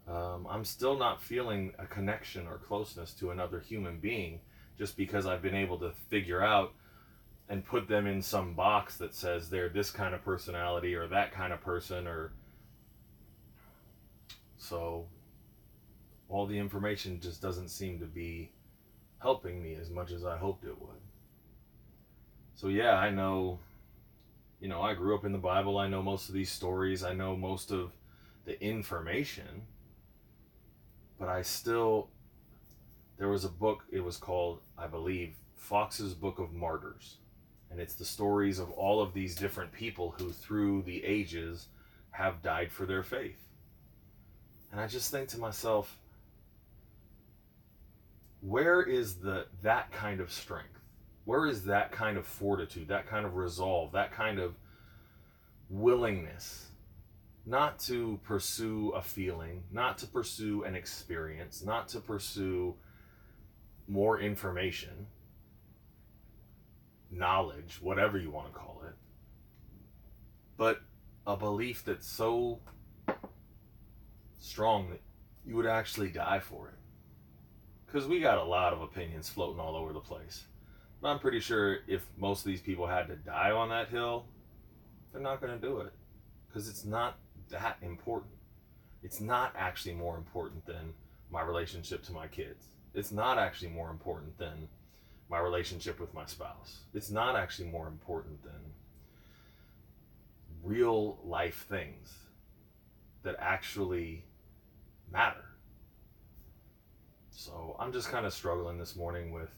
Um, 0.06 0.46
i'm 0.50 0.65
still 0.65 0.98
not 0.98 1.22
feeling 1.22 1.72
a 1.80 1.86
connection 1.86 2.46
or 2.46 2.58
closeness 2.58 3.13
to 3.13 3.32
another 3.32 3.62
human 3.62 4.00
being 4.00 4.41
just 4.77 4.98
because 4.98 5.25
i've 5.25 5.41
been 5.41 5.56
able 5.56 5.80
to 5.80 5.94
figure 6.10 6.44
out 6.44 6.74
and 7.51 7.65
put 7.65 7.89
them 7.89 8.08
in 8.08 8.22
some 8.22 8.53
box 8.53 8.96
that 8.96 9.13
says 9.13 9.50
they're 9.50 9.67
this 9.67 9.91
kind 9.91 10.15
of 10.15 10.24
personality 10.24 10.96
or 10.96 11.05
that 11.05 11.34
kind 11.34 11.51
of 11.51 11.60
person 11.60 12.08
or 12.08 12.31
so 14.58 15.05
all 16.29 16.48
the 16.48 16.58
information 16.58 17.20
just 17.20 17.41
doesn't 17.41 17.67
seem 17.67 18.00
to 18.00 18.05
be 18.05 18.53
helping 19.22 19.62
me 19.62 19.75
as 19.75 19.89
much 19.89 20.13
as 20.13 20.24
I 20.24 20.38
hoped 20.38 20.63
it 20.63 20.79
would. 20.81 21.01
So 22.55 22.70
yeah, 22.70 22.96
I 22.96 23.10
know 23.10 23.60
you 24.62 24.70
know, 24.70 24.81
I 24.81 24.93
grew 24.93 25.13
up 25.13 25.25
in 25.25 25.34
the 25.34 25.38
Bible. 25.38 25.77
I 25.77 25.89
know 25.89 26.01
most 26.01 26.29
of 26.29 26.36
these 26.36 26.51
stories. 26.51 27.03
I 27.03 27.13
know 27.13 27.36
most 27.36 27.70
of 27.72 27.91
the 28.46 28.62
information. 28.63 29.63
But 31.20 31.27
I 31.27 31.41
still 31.41 32.08
there 33.17 33.27
was 33.27 33.43
a 33.43 33.50
book, 33.50 33.84
it 33.91 34.00
was 34.00 34.15
called, 34.15 34.62
I 34.77 34.88
believe, 34.88 35.36
Fox's 35.58 36.13
Book 36.13 36.39
of 36.39 36.53
Martyrs. 36.53 37.17
And 37.72 37.80
it's 37.80 37.96
the 37.96 38.06
stories 38.06 38.60
of 38.60 38.70
all 38.72 39.01
of 39.01 39.13
these 39.13 39.36
different 39.36 39.72
people 39.72 40.13
who 40.18 40.32
through 40.32 40.82
the 40.84 41.04
ages 41.06 41.68
have 42.12 42.42
died 42.42 42.72
for 42.72 42.86
their 42.86 43.04
faith. 43.04 43.40
And 44.72 44.80
I 44.80 44.88
just 44.88 45.10
think 45.10 45.30
to 45.30 45.40
myself, 45.40 45.98
where 48.42 48.82
is 48.82 49.16
the 49.16 49.48
that 49.63 49.92
kind 49.92 50.20
of 50.20 50.32
strength? 50.32 50.68
Where 51.25 51.46
is 51.46 51.63
that 51.66 51.92
kind 51.92 52.18
of 52.18 52.25
fortitude, 52.25 52.88
that 52.90 53.08
kind 53.08 53.25
of 53.25 53.36
resolve, 53.36 53.92
that 53.94 54.12
kind 54.12 54.40
of 54.40 54.56
willingness 55.70 56.68
not 57.46 57.80
to 57.80 58.20
pursue 58.24 58.90
a 58.90 59.01
feeling, 59.01 59.63
not 59.72 59.98
to 60.00 60.08
pursue 60.08 60.63
an 60.63 60.75
experience, 60.75 61.63
not 61.63 61.88
to 61.90 62.00
pursue 62.00 62.75
more 63.88 64.20
information, 64.20 65.08
knowledge, 67.12 67.80
whatever 67.82 68.18
you 68.18 68.32
want 68.32 68.48
to 68.48 68.58
call 68.58 68.82
it, 68.88 68.96
but 70.58 70.80
a 71.27 71.36
belief 71.36 71.84
that's 71.86 72.08
so 72.10 72.60
strong 74.39 74.89
that 74.89 75.01
you 75.46 75.56
would 75.56 75.65
actually 75.65 76.10
die 76.10 76.39
for 76.39 76.70
it. 76.70 76.75
Because 77.86 78.08
we 78.08 78.20
got 78.20 78.38
a 78.38 78.44
lot 78.44 78.74
of 78.74 78.82
opinions 78.82 79.30
floating 79.30 79.60
all 79.60 79.75
over 79.75 79.91
the 79.91 80.00
place. 80.00 80.46
But 81.01 81.10
I'm 81.10 81.20
pretty 81.20 81.39
sure 81.39 81.80
if 81.88 82.06
most 82.18 82.39
of 82.39 82.46
these 82.46 82.62
people 82.62 82.88
had 82.88 83.08
to 83.08 83.15
die 83.15 83.51
on 83.51 83.70
that 83.70 83.89
hill, 83.89 84.25
they're 85.12 85.22
not 85.22 85.41
going 85.41 85.60
to 85.60 85.68
do 85.68 85.80
it. 85.80 85.91
Because 86.48 86.70
it's 86.70 86.86
not 86.86 87.18
that 87.50 87.77
important. 87.82 88.34
It's 89.03 89.20
not 89.20 89.53
actually 89.58 89.96
more 89.96 90.15
important 90.15 90.65
than 90.65 90.94
my 91.32 91.41
relationship 91.41 92.03
to 92.03 92.13
my 92.13 92.27
kids. 92.27 92.68
It's 92.94 93.12
not 93.12 93.38
actually 93.38 93.70
more 93.70 93.89
important 93.89 94.38
than 94.38 94.68
my 95.32 95.40
relationship 95.40 96.00
with 96.00 96.14
my 96.14 96.26
spouse. 96.26 96.82
It's 96.94 97.10
not 97.10 97.38
actually 97.38 97.70
more 97.70 97.88
important 97.88 98.44
than 98.44 98.74
real 100.62 101.20
life 101.24 101.65
things 101.70 102.13
that 103.24 103.38
actually 103.39 104.26
matter. 105.12 105.46
So 107.30 107.78
I'm 107.80 107.94
just 107.94 108.10
kind 108.10 108.26
of 108.26 108.34
struggling 108.34 108.78
this 108.78 108.96
morning 108.98 109.32
with 109.32 109.50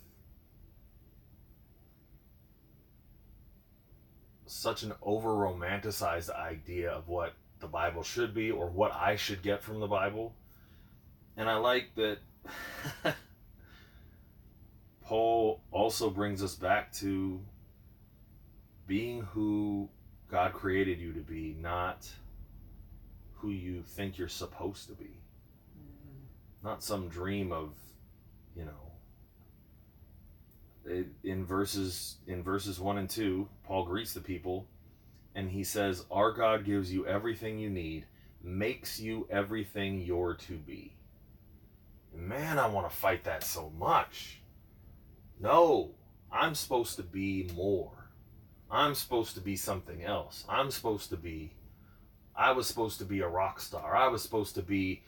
such 4.46 4.84
an 4.84 4.94
over 5.02 5.30
romanticized 5.30 6.30
idea 6.30 6.92
of 6.92 7.08
what 7.08 7.34
the 7.60 7.68
Bible 7.68 8.04
should 8.04 8.36
be 8.36 8.52
or 8.52 8.70
what 8.70 8.94
I 8.94 9.16
should 9.16 9.42
get 9.42 9.64
from 9.64 9.80
the 9.80 9.88
Bible. 9.88 10.36
And 11.36 11.50
I 11.50 11.56
like 11.56 11.96
that 11.96 12.20
also 15.84 16.10
brings 16.10 16.42
us 16.42 16.56
back 16.56 16.94
to 16.94 17.42
being 18.88 19.22
who 19.24 19.90
God 20.32 20.54
created 20.54 20.98
you 20.98 21.12
to 21.12 21.20
be, 21.20 21.58
not 21.60 22.10
who 23.34 23.50
you 23.50 23.84
think 23.86 24.18
you're 24.18 24.30
supposed 24.30 24.88
to 24.88 24.94
be. 24.94 25.04
Mm-hmm. 25.78 26.66
Not 26.66 26.82
some 26.84 27.10
dream 27.10 27.52
of, 27.52 27.74
you 28.56 28.64
know, 28.64 28.72
in 31.26 31.46
verses 31.46 32.16
in 32.28 32.44
verses 32.44 32.80
1 32.80 32.98
and 32.98 33.10
2 33.10 33.48
paul 33.64 33.86
greets 33.86 34.14
the 34.14 34.20
people 34.20 34.68
and 35.34 35.50
he 35.50 35.64
says 35.64 36.04
our 36.12 36.34
god 36.34 36.66
gives 36.66 36.92
you 36.92 37.08
everything 37.08 37.58
you 37.58 37.70
need 37.70 38.06
makes 38.44 39.00
you 39.00 39.26
everything 39.30 40.02
you're 40.02 40.34
to 40.34 40.58
be 40.58 40.94
man 42.14 42.60
i 42.60 42.68
want 42.68 42.86
to 42.90 42.94
fight 42.94 43.24
that 43.24 43.46
so 43.46 43.72
much 43.80 44.43
no, 45.44 45.92
I'm 46.32 46.56
supposed 46.56 46.96
to 46.96 47.04
be 47.04 47.50
more. 47.54 47.92
I'm 48.72 48.96
supposed 48.96 49.36
to 49.36 49.42
be 49.42 49.58
something 49.58 50.02
else. 50.04 50.46
I'm 50.48 50.72
supposed 50.72 51.10
to 51.10 51.18
be, 51.18 51.54
I 52.34 52.54
was 52.54 52.66
supposed 52.66 52.98
to 53.00 53.06
be 53.06 53.20
a 53.20 53.28
rock 53.28 53.60
star. 53.60 53.94
I 53.96 54.08
was 54.08 54.24
supposed 54.24 54.56
to 54.56 54.62
be, 54.62 55.04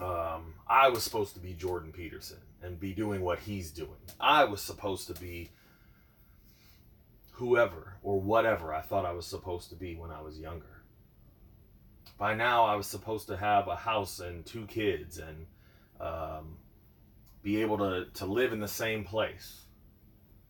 um, 0.00 0.54
I 0.68 0.88
was 0.88 1.02
supposed 1.02 1.34
to 1.34 1.40
be 1.40 1.54
Jordan 1.54 1.92
Peterson 1.92 2.38
and 2.62 2.78
be 2.78 2.94
doing 2.94 3.20
what 3.20 3.40
he's 3.40 3.72
doing. 3.72 3.90
I 4.20 4.44
was 4.44 4.62
supposed 4.62 5.08
to 5.08 5.14
be 5.14 5.50
whoever 7.32 7.94
or 8.04 8.20
whatever 8.20 8.72
I 8.72 8.80
thought 8.80 9.04
I 9.04 9.12
was 9.12 9.26
supposed 9.26 9.70
to 9.70 9.74
be 9.74 9.96
when 9.96 10.12
I 10.12 10.22
was 10.22 10.38
younger. 10.38 10.82
By 12.16 12.34
now, 12.34 12.64
I 12.64 12.76
was 12.76 12.86
supposed 12.86 13.26
to 13.26 13.36
have 13.36 13.66
a 13.66 13.76
house 13.76 14.20
and 14.20 14.46
two 14.46 14.66
kids 14.66 15.18
and 15.18 15.46
um, 16.00 16.58
be 17.46 17.62
able 17.62 17.78
to, 17.78 18.06
to 18.12 18.26
live 18.26 18.52
in 18.52 18.58
the 18.58 18.66
same 18.66 19.04
place. 19.04 19.66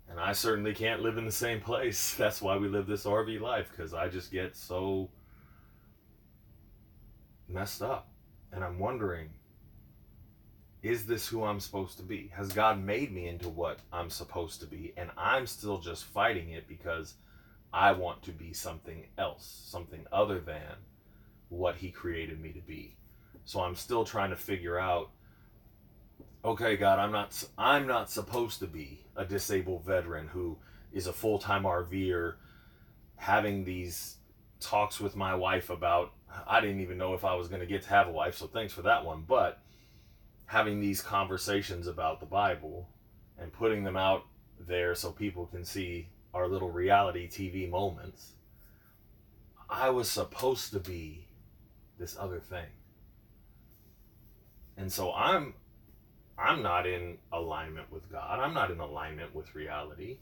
And 0.08 0.18
I 0.18 0.32
certainly 0.32 0.72
can't 0.72 1.02
live 1.02 1.18
in 1.18 1.26
the 1.26 1.30
same 1.30 1.60
place. 1.60 2.14
That's 2.18 2.40
why 2.40 2.56
we 2.56 2.68
live 2.68 2.86
this 2.86 3.04
RV 3.04 3.38
life, 3.38 3.68
because 3.70 3.92
I 3.92 4.08
just 4.08 4.32
get 4.32 4.56
so 4.56 5.10
messed 7.50 7.82
up. 7.82 8.08
And 8.50 8.64
I'm 8.64 8.78
wondering, 8.78 9.28
is 10.82 11.04
this 11.04 11.28
who 11.28 11.44
I'm 11.44 11.60
supposed 11.60 11.98
to 11.98 12.02
be? 12.02 12.32
Has 12.34 12.50
God 12.50 12.82
made 12.82 13.12
me 13.12 13.28
into 13.28 13.50
what 13.50 13.80
I'm 13.92 14.08
supposed 14.08 14.60
to 14.60 14.66
be? 14.66 14.94
And 14.96 15.10
I'm 15.18 15.46
still 15.46 15.76
just 15.76 16.06
fighting 16.06 16.52
it 16.52 16.66
because 16.66 17.16
I 17.74 17.92
want 17.92 18.22
to 18.22 18.32
be 18.32 18.54
something 18.54 19.04
else, 19.18 19.66
something 19.66 20.06
other 20.10 20.40
than 20.40 20.76
what 21.50 21.76
He 21.76 21.90
created 21.90 22.40
me 22.40 22.52
to 22.52 22.60
be. 22.60 22.96
So 23.44 23.60
I'm 23.60 23.74
still 23.74 24.06
trying 24.06 24.30
to 24.30 24.36
figure 24.36 24.78
out 24.78 25.10
okay, 26.44 26.76
God, 26.76 26.98
I'm 26.98 27.12
not 27.12 27.44
I'm 27.58 27.86
not 27.86 28.10
supposed 28.10 28.60
to 28.60 28.66
be 28.66 29.04
a 29.16 29.24
disabled 29.24 29.84
veteran 29.84 30.28
who 30.28 30.56
is 30.92 31.06
a 31.06 31.12
full-time 31.12 31.64
RVer 31.64 32.34
having 33.16 33.64
these 33.64 34.16
talks 34.60 35.00
with 35.00 35.16
my 35.16 35.34
wife 35.34 35.70
about 35.70 36.12
I 36.46 36.60
didn't 36.60 36.80
even 36.80 36.98
know 36.98 37.14
if 37.14 37.24
I 37.24 37.34
was 37.34 37.48
going 37.48 37.60
to 37.60 37.66
get 37.66 37.82
to 37.82 37.88
have 37.88 38.08
a 38.08 38.12
wife, 38.12 38.36
so 38.36 38.46
thanks 38.46 38.72
for 38.72 38.82
that 38.82 39.04
one, 39.04 39.24
but 39.26 39.60
having 40.46 40.80
these 40.80 41.00
conversations 41.00 41.86
about 41.86 42.20
the 42.20 42.26
Bible 42.26 42.88
and 43.38 43.52
putting 43.52 43.84
them 43.84 43.96
out 43.96 44.24
there 44.58 44.94
so 44.94 45.10
people 45.10 45.46
can 45.46 45.64
see 45.64 46.08
our 46.32 46.48
little 46.48 46.70
reality 46.70 47.28
TV 47.28 47.68
moments. 47.68 48.32
I 49.68 49.90
was 49.90 50.08
supposed 50.08 50.72
to 50.72 50.80
be 50.80 51.26
this 51.98 52.16
other 52.18 52.38
thing. 52.38 52.66
And 54.76 54.92
so 54.92 55.12
I'm 55.12 55.54
I'm 56.38 56.62
not 56.62 56.86
in 56.86 57.18
alignment 57.32 57.90
with 57.90 58.10
God. 58.10 58.40
I'm 58.40 58.52
not 58.52 58.70
in 58.70 58.80
alignment 58.80 59.34
with 59.34 59.54
reality 59.54 60.18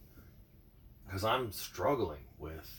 because 1.05 1.25
I'm 1.25 1.51
struggling 1.51 2.23
with 2.39 2.71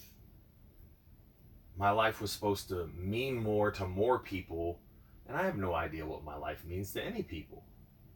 my 1.78 1.92
life 1.92 2.22
was 2.22 2.32
supposed 2.32 2.70
to 2.70 2.90
mean 2.96 3.36
more 3.36 3.72
to 3.72 3.86
more 3.86 4.20
people, 4.20 4.80
and 5.28 5.36
I 5.36 5.44
have 5.44 5.58
no 5.58 5.74
idea 5.74 6.06
what 6.06 6.24
my 6.24 6.36
life 6.36 6.64
means 6.66 6.94
to 6.94 7.04
any 7.04 7.24
people 7.24 7.64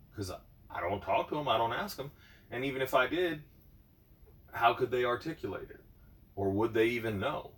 because 0.10 0.32
I 0.72 0.80
don't 0.80 1.02
talk 1.02 1.30
to 1.30 1.36
them, 1.36 1.48
I 1.48 1.58
don't 1.58 1.74
ask 1.74 1.98
them, 1.98 2.12
and 2.52 2.64
even 2.64 2.82
if 2.82 2.94
I 2.94 3.08
did, 3.08 3.44
how 4.52 4.74
could 4.74 4.92
they 4.92 5.04
articulate 5.04 5.70
it? 5.70 5.82
Or 6.36 6.52
would 6.52 6.74
they 6.74 6.86
even 6.88 7.20
know? 7.20 7.52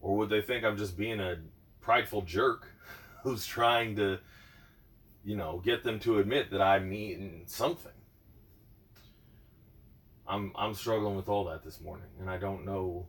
Or 0.00 0.16
would 0.18 0.28
they 0.28 0.42
think 0.42 0.64
I'm 0.64 0.76
just 0.76 0.96
being 0.96 1.20
a 1.20 1.36
prideful 1.80 2.22
jerk 2.22 2.68
who's 3.22 3.46
trying 3.46 3.96
to 3.96 4.18
you 5.26 5.34
know, 5.34 5.60
get 5.64 5.82
them 5.82 5.98
to 5.98 6.20
admit 6.20 6.52
that 6.52 6.62
I 6.62 6.78
mean 6.78 7.42
something. 7.46 7.90
I'm 10.26 10.52
I'm 10.54 10.72
struggling 10.72 11.16
with 11.16 11.28
all 11.28 11.44
that 11.46 11.64
this 11.64 11.80
morning, 11.80 12.06
and 12.20 12.30
I 12.30 12.38
don't 12.38 12.64
know 12.64 13.06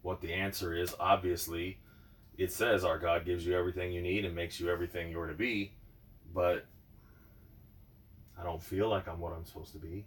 what 0.00 0.22
the 0.22 0.32
answer 0.32 0.74
is. 0.74 0.94
Obviously, 0.98 1.78
it 2.38 2.52
says 2.52 2.84
our 2.84 2.98
God 2.98 3.26
gives 3.26 3.44
you 3.46 3.54
everything 3.54 3.92
you 3.92 4.00
need 4.00 4.24
and 4.24 4.34
makes 4.34 4.58
you 4.58 4.70
everything 4.70 5.10
you're 5.10 5.26
to 5.26 5.34
be, 5.34 5.74
but 6.34 6.64
I 8.40 8.42
don't 8.42 8.62
feel 8.62 8.88
like 8.88 9.08
I'm 9.08 9.20
what 9.20 9.34
I'm 9.34 9.44
supposed 9.44 9.72
to 9.72 9.78
be. 9.78 10.06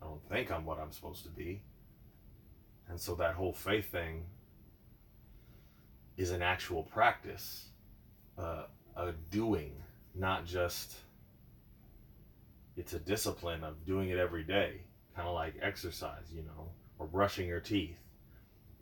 I 0.00 0.06
don't 0.06 0.26
think 0.30 0.50
I'm 0.50 0.64
what 0.64 0.78
I'm 0.80 0.92
supposed 0.92 1.24
to 1.24 1.30
be. 1.30 1.60
And 2.88 2.98
so 2.98 3.14
that 3.16 3.34
whole 3.34 3.52
faith 3.52 3.92
thing 3.92 4.24
is 6.16 6.30
an 6.30 6.40
actual 6.40 6.84
practice, 6.84 7.66
uh, 8.38 8.64
a 8.96 9.12
doing, 9.30 9.74
not 10.18 10.46
just 10.46 10.96
it's 12.76 12.92
a 12.92 12.98
discipline 12.98 13.64
of 13.64 13.84
doing 13.86 14.10
it 14.10 14.18
every 14.18 14.44
day, 14.44 14.80
kind 15.14 15.26
of 15.26 15.34
like 15.34 15.54
exercise, 15.62 16.32
you 16.34 16.42
know, 16.42 16.68
or 16.98 17.06
brushing 17.06 17.48
your 17.48 17.60
teeth. 17.60 17.98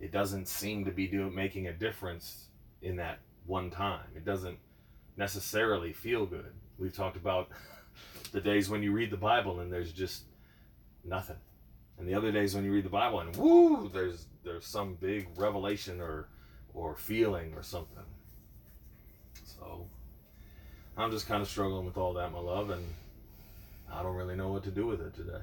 It 0.01 0.11
doesn't 0.11 0.49
seem 0.49 0.85
to 0.85 0.91
be 0.91 1.07
doing 1.07 1.35
making 1.35 1.69
a 1.69 1.73
difference 1.73 2.49
in 2.83 2.97
that 2.97 3.21
one 3.47 3.71
time. 3.71 4.07
It 4.17 4.25
doesn't 4.25 4.59
necessarily 5.17 5.93
feel 5.93 6.27
good. 6.27 6.53
We've 6.79 6.95
talked 6.95 7.17
about 7.17 7.49
the 8.33 8.41
days 8.41 8.69
when 8.69 8.83
you 8.83 8.93
read 8.93 9.11
the 9.11 9.17
Bible 9.17 9.61
and 9.61 9.73
there's 9.73 9.93
just 9.93 10.25
nothing. 11.05 11.37
And 11.99 12.09
the 12.09 12.15
other 12.15 12.33
days 12.33 12.55
when 12.55 12.65
you 12.65 12.73
read 12.73 12.85
the 12.85 12.91
Bible 12.91 13.21
and 13.21 13.35
woo, 13.37 13.89
there's 13.93 14.27
there's 14.43 14.67
some 14.67 14.95
big 14.95 15.29
revelation 15.37 16.01
or 16.01 16.29
or 16.75 16.97
feeling 16.97 17.55
or 17.55 17.63
something. 17.63 18.03
So 19.45 19.87
I'm 20.97 21.11
just 21.11 21.27
kind 21.27 21.43
of 21.43 21.49
struggling 21.49 21.85
with 21.85 21.97
all 21.97 22.15
that, 22.15 22.33
my 22.33 22.39
love, 22.39 22.71
and 22.71 22.85
I 23.93 24.03
don't 24.03 24.15
really 24.15 24.37
know 24.37 24.49
what 24.49 24.63
to 24.65 24.71
do 24.71 24.87
with 24.87 25.01
it 25.01 25.15
today. 25.15 25.43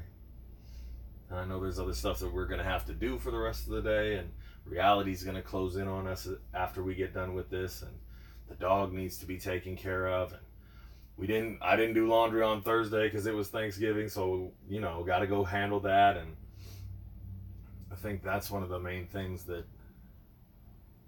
And 1.30 1.40
I 1.40 1.46
know 1.46 1.60
there's 1.60 1.80
other 1.80 1.94
stuff 1.94 2.20
that 2.20 2.34
we're 2.34 2.46
going 2.46 2.60
to 2.60 2.66
have 2.66 2.86
to 2.86 2.94
do 2.94 3.18
for 3.18 3.32
the 3.32 3.38
rest 3.38 3.68
of 3.68 3.74
the 3.74 3.82
day, 3.82 4.16
and 4.16 4.30
reality's 4.66 5.24
going 5.24 5.36
to 5.36 5.42
close 5.42 5.76
in 5.76 5.88
on 5.88 6.08
us 6.08 6.28
after 6.54 6.84
we 6.84 6.96
get 6.96 7.14
done 7.14 7.34
with 7.34 7.50
this, 7.50 7.82
and 7.82 7.92
the 8.48 8.56
dog 8.56 8.94
needs 8.94 9.18
to 9.18 9.26
be 9.26 9.38
taken 9.38 9.76
care 9.76 10.08
of, 10.08 10.32
and 10.32 10.42
we 11.18 11.28
didn't. 11.28 11.60
I 11.62 11.76
didn't 11.76 11.96
do 11.96 12.08
laundry 12.08 12.44
on 12.44 12.62
Thursday 12.62 13.08
because 13.08 13.26
it 13.26 13.36
was 13.36 13.50
Thanksgiving, 13.50 14.08
so 14.08 14.52
you 14.70 14.80
know, 14.80 15.04
got 15.04 15.20
to 15.20 15.28
go 15.28 15.44
handle 15.44 15.82
that, 15.82 16.18
and 16.18 16.36
I 17.92 17.96
think 17.96 18.24
that's 18.24 18.50
one 18.50 18.64
of 18.64 18.70
the 18.70 18.80
main 18.80 19.06
things 19.08 19.44
that 19.44 19.66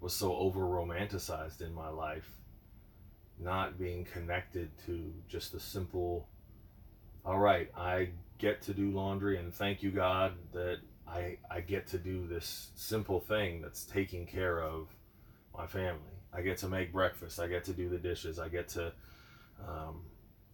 was 0.02 0.14
so 0.14 0.36
over 0.36 0.60
romanticized 0.62 1.62
in 1.62 1.74
my 1.74 1.88
life, 1.88 2.30
not 3.40 3.78
being 3.78 4.06
connected 4.06 4.72
to 4.86 5.14
just 5.28 5.54
a 5.54 5.60
simple. 5.60 6.28
All 7.26 7.40
right, 7.40 7.72
I 7.78 8.10
get 8.38 8.62
to 8.64 8.74
do 8.74 8.92
laundry, 8.92 9.38
and 9.38 9.54
thank 9.54 9.82
you 9.82 9.92
God 9.92 10.34
that 10.54 10.80
I 11.08 11.38
I 11.50 11.62
get 11.62 11.88
to 11.88 11.98
do 11.98 12.28
this 12.28 12.72
simple 12.76 13.20
thing 13.20 13.62
that's 13.62 13.86
taking 13.86 14.26
care 14.26 14.62
of 14.62 14.88
my 15.56 15.68
family. 15.68 16.00
I 16.34 16.42
get 16.42 16.58
to 16.60 16.68
make 16.68 16.92
breakfast. 16.92 17.40
I 17.40 17.48
get 17.48 17.64
to 17.66 17.74
do 17.74 17.90
the 17.90 17.98
dishes. 17.98 18.40
I 18.40 18.50
get 18.50 18.68
to 18.70 18.92
um, 19.68 20.02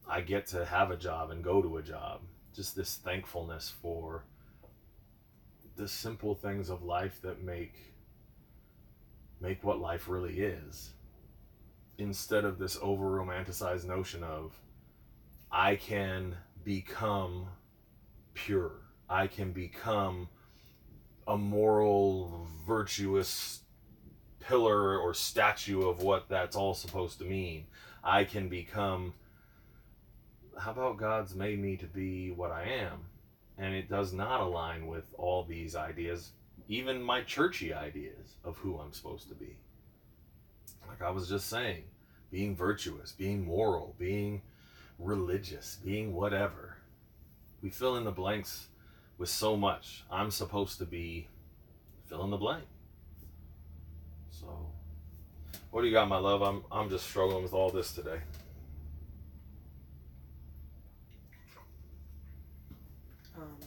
I 0.07 0.21
get 0.21 0.47
to 0.47 0.65
have 0.65 0.91
a 0.91 0.97
job 0.97 1.31
and 1.31 1.43
go 1.43 1.61
to 1.61 1.77
a 1.77 1.81
job. 1.81 2.21
Just 2.55 2.75
this 2.75 2.95
thankfulness 2.95 3.73
for 3.81 4.25
the 5.75 5.87
simple 5.87 6.35
things 6.35 6.69
of 6.69 6.83
life 6.83 7.21
that 7.21 7.41
make 7.43 7.73
make 9.39 9.63
what 9.63 9.79
life 9.79 10.09
really 10.09 10.39
is 10.39 10.91
instead 12.01 12.45
of 12.45 12.57
this 12.57 12.77
over 12.81 13.05
romanticized 13.05 13.85
notion 13.85 14.23
of 14.23 14.59
I 15.51 15.75
can 15.75 16.35
become 16.63 17.47
pure. 18.33 18.71
I 19.09 19.27
can 19.27 19.51
become 19.51 20.29
a 21.27 21.37
moral, 21.37 22.47
virtuous 22.65 23.61
pillar 24.39 24.97
or 24.97 25.13
statue 25.13 25.87
of 25.87 26.01
what 26.01 26.29
that's 26.29 26.55
all 26.55 26.73
supposed 26.73 27.19
to 27.19 27.25
mean. 27.25 27.65
I 28.03 28.23
can 28.23 28.49
become. 28.49 29.13
How 30.57 30.71
about 30.71 30.97
God's 30.97 31.35
made 31.35 31.59
me 31.59 31.77
to 31.77 31.85
be 31.85 32.31
what 32.31 32.51
I 32.51 32.63
am? 32.63 33.05
And 33.57 33.73
it 33.73 33.89
does 33.89 34.13
not 34.13 34.41
align 34.41 34.87
with 34.87 35.05
all 35.17 35.43
these 35.43 35.75
ideas, 35.75 36.31
even 36.67 37.01
my 37.01 37.21
churchy 37.21 37.73
ideas 37.73 38.37
of 38.43 38.57
who 38.57 38.77
I'm 38.77 38.93
supposed 38.93 39.27
to 39.29 39.35
be. 39.35 39.57
Like 40.89 41.03
I 41.03 41.11
was 41.11 41.29
just 41.29 41.47
saying, 41.47 41.83
being 42.31 42.55
virtuous, 42.55 43.11
being 43.11 43.45
moral, 43.45 43.95
being 43.99 44.41
religious, 44.97 45.77
being 45.85 46.13
whatever. 46.13 46.77
We 47.61 47.69
fill 47.69 47.95
in 47.95 48.05
the 48.05 48.11
blanks 48.11 48.67
with 49.19 49.29
so 49.29 49.55
much. 49.55 50.03
I'm 50.09 50.31
supposed 50.31 50.79
to 50.79 50.85
be 50.85 51.27
fill 52.07 52.23
in 52.23 52.31
the 52.31 52.37
blank. 52.37 52.63
So, 54.31 54.47
what 55.69 55.81
do 55.81 55.87
you 55.87 55.93
got, 55.93 56.07
my 56.07 56.17
love? 56.17 56.41
I'm 56.41 56.63
I'm 56.71 56.89
just 56.89 57.07
struggling 57.07 57.43
with 57.43 57.53
all 57.53 57.69
this 57.69 57.93
today. 57.93 58.19
Um, 63.37 63.57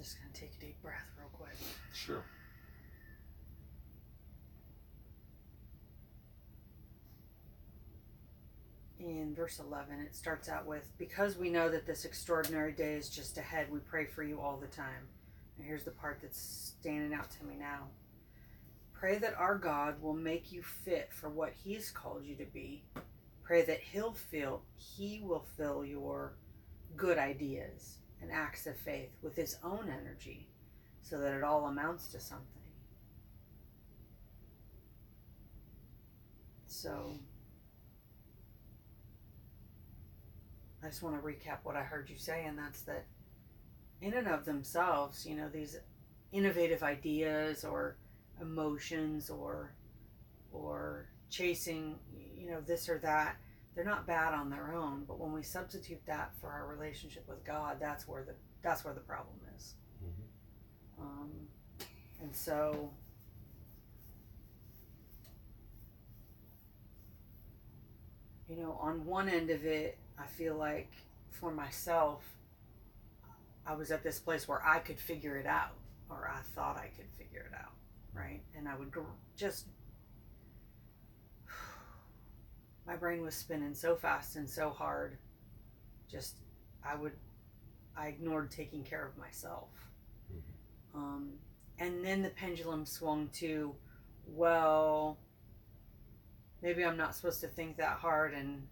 just 0.00 0.18
gonna 0.18 0.32
take 0.32 0.54
a 0.56 0.60
deep 0.64 0.80
breath 0.82 1.04
real 1.18 1.28
quick. 1.32 1.56
Sure. 1.92 2.24
In 8.98 9.34
verse 9.34 9.58
11, 9.58 10.00
it 10.00 10.14
starts 10.14 10.48
out 10.48 10.66
with 10.66 10.88
Because 10.98 11.36
we 11.36 11.50
know 11.50 11.68
that 11.68 11.86
this 11.86 12.04
extraordinary 12.04 12.72
day 12.72 12.94
is 12.94 13.10
just 13.10 13.36
ahead, 13.38 13.70
we 13.70 13.78
pray 13.80 14.06
for 14.06 14.22
you 14.22 14.40
all 14.40 14.56
the 14.56 14.66
time. 14.66 15.08
And 15.56 15.66
here's 15.66 15.84
the 15.84 15.90
part 15.90 16.20
that's 16.22 16.40
standing 16.80 17.12
out 17.12 17.30
to 17.32 17.44
me 17.44 17.56
now. 17.58 17.88
Pray 18.92 19.18
that 19.18 19.34
our 19.34 19.56
God 19.56 20.00
will 20.02 20.14
make 20.14 20.52
you 20.52 20.62
fit 20.62 21.10
for 21.12 21.28
what 21.28 21.52
He's 21.64 21.90
called 21.90 22.24
you 22.24 22.36
to 22.36 22.46
be. 22.46 22.84
Pray 23.42 23.62
that 23.62 23.80
He'll 23.80 24.14
fill, 24.14 24.62
He 24.76 25.20
will 25.22 25.44
fill 25.56 25.84
your 25.84 26.34
good 26.96 27.18
ideas 27.18 27.99
and 28.22 28.30
acts 28.32 28.66
of 28.66 28.76
faith 28.76 29.10
with 29.22 29.36
His 29.36 29.56
own 29.62 29.88
energy 29.88 30.46
so 31.02 31.18
that 31.18 31.32
it 31.34 31.42
all 31.42 31.66
amounts 31.66 32.08
to 32.08 32.20
something. 32.20 32.46
So, 36.66 37.18
I 40.82 40.86
just 40.88 41.02
want 41.02 41.20
to 41.20 41.26
recap 41.26 41.58
what 41.64 41.76
I 41.76 41.82
heard 41.82 42.08
you 42.08 42.16
say, 42.16 42.44
and 42.46 42.58
that's 42.58 42.82
that 42.82 43.04
in 44.00 44.14
and 44.14 44.28
of 44.28 44.44
themselves, 44.44 45.26
you 45.26 45.36
know, 45.36 45.48
these 45.48 45.78
innovative 46.32 46.82
ideas 46.82 47.64
or 47.64 47.96
emotions 48.40 49.28
or 49.30 49.72
or 50.52 51.06
chasing, 51.28 51.98
you 52.36 52.50
know, 52.50 52.60
this 52.60 52.88
or 52.88 52.98
that, 52.98 53.36
they're 53.74 53.84
not 53.84 54.06
bad 54.06 54.34
on 54.34 54.50
their 54.50 54.72
own. 54.74 55.04
But 55.06 55.18
when 55.18 55.32
we 55.32 55.42
substitute 55.42 56.04
that 56.06 56.34
for 56.40 56.50
our 56.50 56.66
relationship 56.66 57.26
with 57.28 57.44
God, 57.44 57.78
that's 57.80 58.06
where 58.08 58.24
the 58.24 58.34
that's 58.62 58.84
where 58.84 58.94
the 58.94 59.00
problem 59.00 59.36
is. 59.56 59.74
Mhm. 60.04 61.02
Um, 61.02 61.48
and 62.20 62.34
so, 62.34 62.92
you 68.48 68.56
know, 68.56 68.72
on 68.80 69.04
one 69.06 69.28
end 69.28 69.50
of 69.50 69.64
it, 69.64 69.98
I 70.18 70.26
feel 70.26 70.56
like 70.56 70.90
for 71.30 71.52
myself, 71.52 72.22
I 73.66 73.74
was 73.74 73.90
at 73.90 74.02
this 74.02 74.18
place 74.18 74.48
where 74.48 74.64
I 74.66 74.80
could 74.80 74.98
figure 74.98 75.36
it 75.36 75.46
out, 75.46 75.74
or 76.08 76.28
I 76.28 76.40
thought 76.54 76.76
I 76.76 76.88
could 76.88 77.08
figure 77.16 77.46
it 77.50 77.54
out, 77.54 77.72
right? 78.12 78.42
And 78.56 78.68
I 78.68 78.74
would 78.76 78.90
gr- 78.90 79.02
just, 79.36 79.66
my 82.90 82.96
brain 82.96 83.22
was 83.22 83.36
spinning 83.36 83.72
so 83.72 83.94
fast 83.94 84.34
and 84.34 84.50
so 84.50 84.68
hard. 84.68 85.16
Just, 86.10 86.34
I 86.84 86.96
would, 86.96 87.12
I 87.96 88.08
ignored 88.08 88.50
taking 88.50 88.82
care 88.82 89.06
of 89.06 89.16
myself. 89.16 89.68
Um, 90.92 91.34
and 91.78 92.04
then 92.04 92.20
the 92.20 92.30
pendulum 92.30 92.84
swung 92.84 93.28
to, 93.34 93.76
well, 94.26 95.18
maybe 96.62 96.84
I'm 96.84 96.96
not 96.96 97.14
supposed 97.14 97.40
to 97.42 97.46
think 97.46 97.76
that 97.76 97.98
hard 97.98 98.34
and 98.34 98.66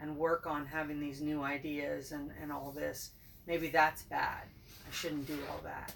and 0.00 0.16
work 0.16 0.46
on 0.46 0.64
having 0.64 1.00
these 1.00 1.20
new 1.20 1.42
ideas 1.42 2.12
and, 2.12 2.30
and 2.40 2.52
all 2.52 2.70
this. 2.70 3.10
Maybe 3.48 3.66
that's 3.66 4.04
bad. 4.04 4.44
I 4.88 4.94
shouldn't 4.94 5.26
do 5.26 5.36
all 5.50 5.60
that. 5.64 5.92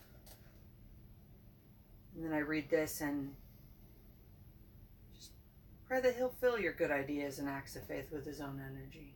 And 2.16 2.24
then 2.24 2.32
I 2.32 2.40
read 2.40 2.68
this 2.68 3.00
and 3.00 3.32
pray 5.92 6.00
that 6.00 6.16
he'll 6.16 6.30
fill 6.40 6.58
your 6.58 6.72
good 6.72 6.90
ideas 6.90 7.38
and 7.38 7.46
acts 7.46 7.76
of 7.76 7.86
faith 7.86 8.10
with 8.10 8.24
his 8.24 8.40
own 8.40 8.58
energy. 8.58 9.14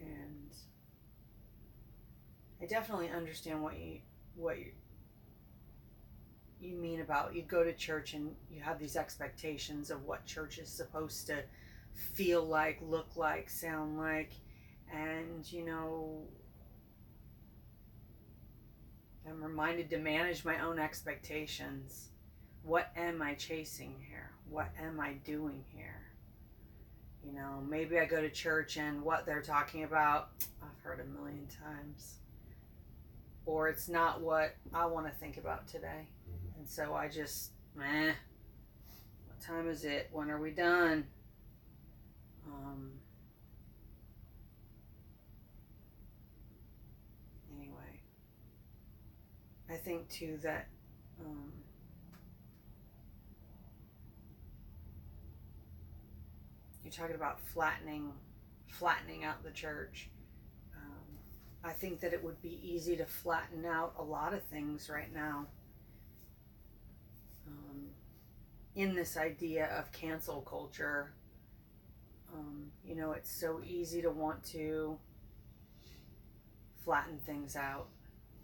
And 0.00 0.50
I 2.60 2.66
definitely 2.66 3.10
understand 3.10 3.62
what 3.62 3.78
you 3.78 4.00
what 4.34 4.58
you 4.58 4.72
you 6.60 6.74
mean 6.74 7.00
about 7.00 7.36
you 7.36 7.42
go 7.42 7.62
to 7.62 7.72
church 7.72 8.14
and 8.14 8.34
you 8.50 8.60
have 8.60 8.80
these 8.80 8.96
expectations 8.96 9.92
of 9.92 10.02
what 10.02 10.26
church 10.26 10.58
is 10.58 10.68
supposed 10.68 11.28
to 11.28 11.44
feel 11.92 12.44
like, 12.44 12.80
look 12.82 13.14
like, 13.14 13.48
sound 13.48 13.96
like, 13.96 14.32
and 14.92 15.46
you 15.52 15.64
know, 15.64 16.24
I'm 19.28 19.40
reminded 19.40 19.90
to 19.90 19.98
manage 19.98 20.44
my 20.44 20.58
own 20.58 20.80
expectations. 20.80 22.08
What 22.66 22.90
am 22.96 23.22
I 23.22 23.34
chasing 23.34 23.94
here? 24.08 24.32
What 24.50 24.70
am 24.82 24.98
I 24.98 25.12
doing 25.24 25.62
here? 25.72 26.02
You 27.24 27.32
know, 27.32 27.62
maybe 27.68 27.96
I 28.00 28.06
go 28.06 28.20
to 28.20 28.28
church 28.28 28.76
and 28.76 29.02
what 29.04 29.24
they're 29.24 29.40
talking 29.40 29.84
about, 29.84 30.30
I've 30.60 30.82
heard 30.82 30.98
a 30.98 31.04
million 31.04 31.46
times. 31.46 32.16
Or 33.44 33.68
it's 33.68 33.88
not 33.88 34.20
what 34.20 34.56
I 34.74 34.84
want 34.86 35.06
to 35.06 35.12
think 35.12 35.36
about 35.36 35.68
today. 35.68 36.08
Mhm. 36.28 36.58
And 36.58 36.68
so 36.68 36.92
I 36.92 37.06
just, 37.06 37.52
meh. 37.76 38.14
What 39.28 39.40
time 39.40 39.68
is 39.68 39.84
it? 39.84 40.08
When 40.10 40.28
are 40.28 40.40
we 40.40 40.50
done? 40.50 41.06
Um, 42.48 42.98
anyway, 47.56 48.00
I 49.70 49.76
think 49.76 50.08
too 50.08 50.38
that 50.42 50.66
um, 51.20 51.52
you're 56.86 56.92
talking 56.92 57.16
about 57.16 57.40
flattening, 57.40 58.12
flattening 58.68 59.24
out 59.24 59.42
the 59.42 59.50
church. 59.50 60.08
Um, 60.76 61.18
I 61.64 61.72
think 61.72 61.98
that 62.00 62.12
it 62.12 62.22
would 62.22 62.40
be 62.40 62.60
easy 62.62 62.96
to 62.96 63.04
flatten 63.04 63.64
out 63.64 63.94
a 63.98 64.02
lot 64.02 64.32
of 64.32 64.42
things 64.44 64.88
right 64.88 65.12
now. 65.12 65.46
Um, 67.48 67.86
in 68.76 68.94
this 68.94 69.16
idea 69.16 69.66
of 69.76 69.90
cancel 69.90 70.42
culture, 70.42 71.12
um, 72.32 72.70
you 72.84 72.94
know, 72.94 73.12
it's 73.12 73.30
so 73.30 73.60
easy 73.66 74.00
to 74.02 74.10
want 74.10 74.44
to 74.52 74.96
flatten 76.84 77.18
things 77.26 77.56
out, 77.56 77.88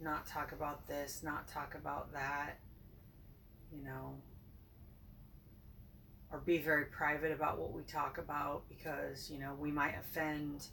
not 0.01 0.27
talk 0.27 0.51
about 0.51 0.89
this, 0.89 1.23
not 1.23 1.47
talk 1.47 1.77
about 1.77 2.13
that, 2.13 2.59
you 3.73 3.85
know, 3.85 4.17
or 6.33 6.39
be 6.39 6.59
very 6.59 6.87
private 6.87 7.31
about 7.31 7.59
what 7.59 7.73
we 7.73 7.83
talk 7.83 8.17
about 8.17 8.63
because, 8.69 9.31
you 9.31 9.39
know, 9.39 9.55
we 9.59 9.71
might 9.71 9.95
offend, 10.01 10.67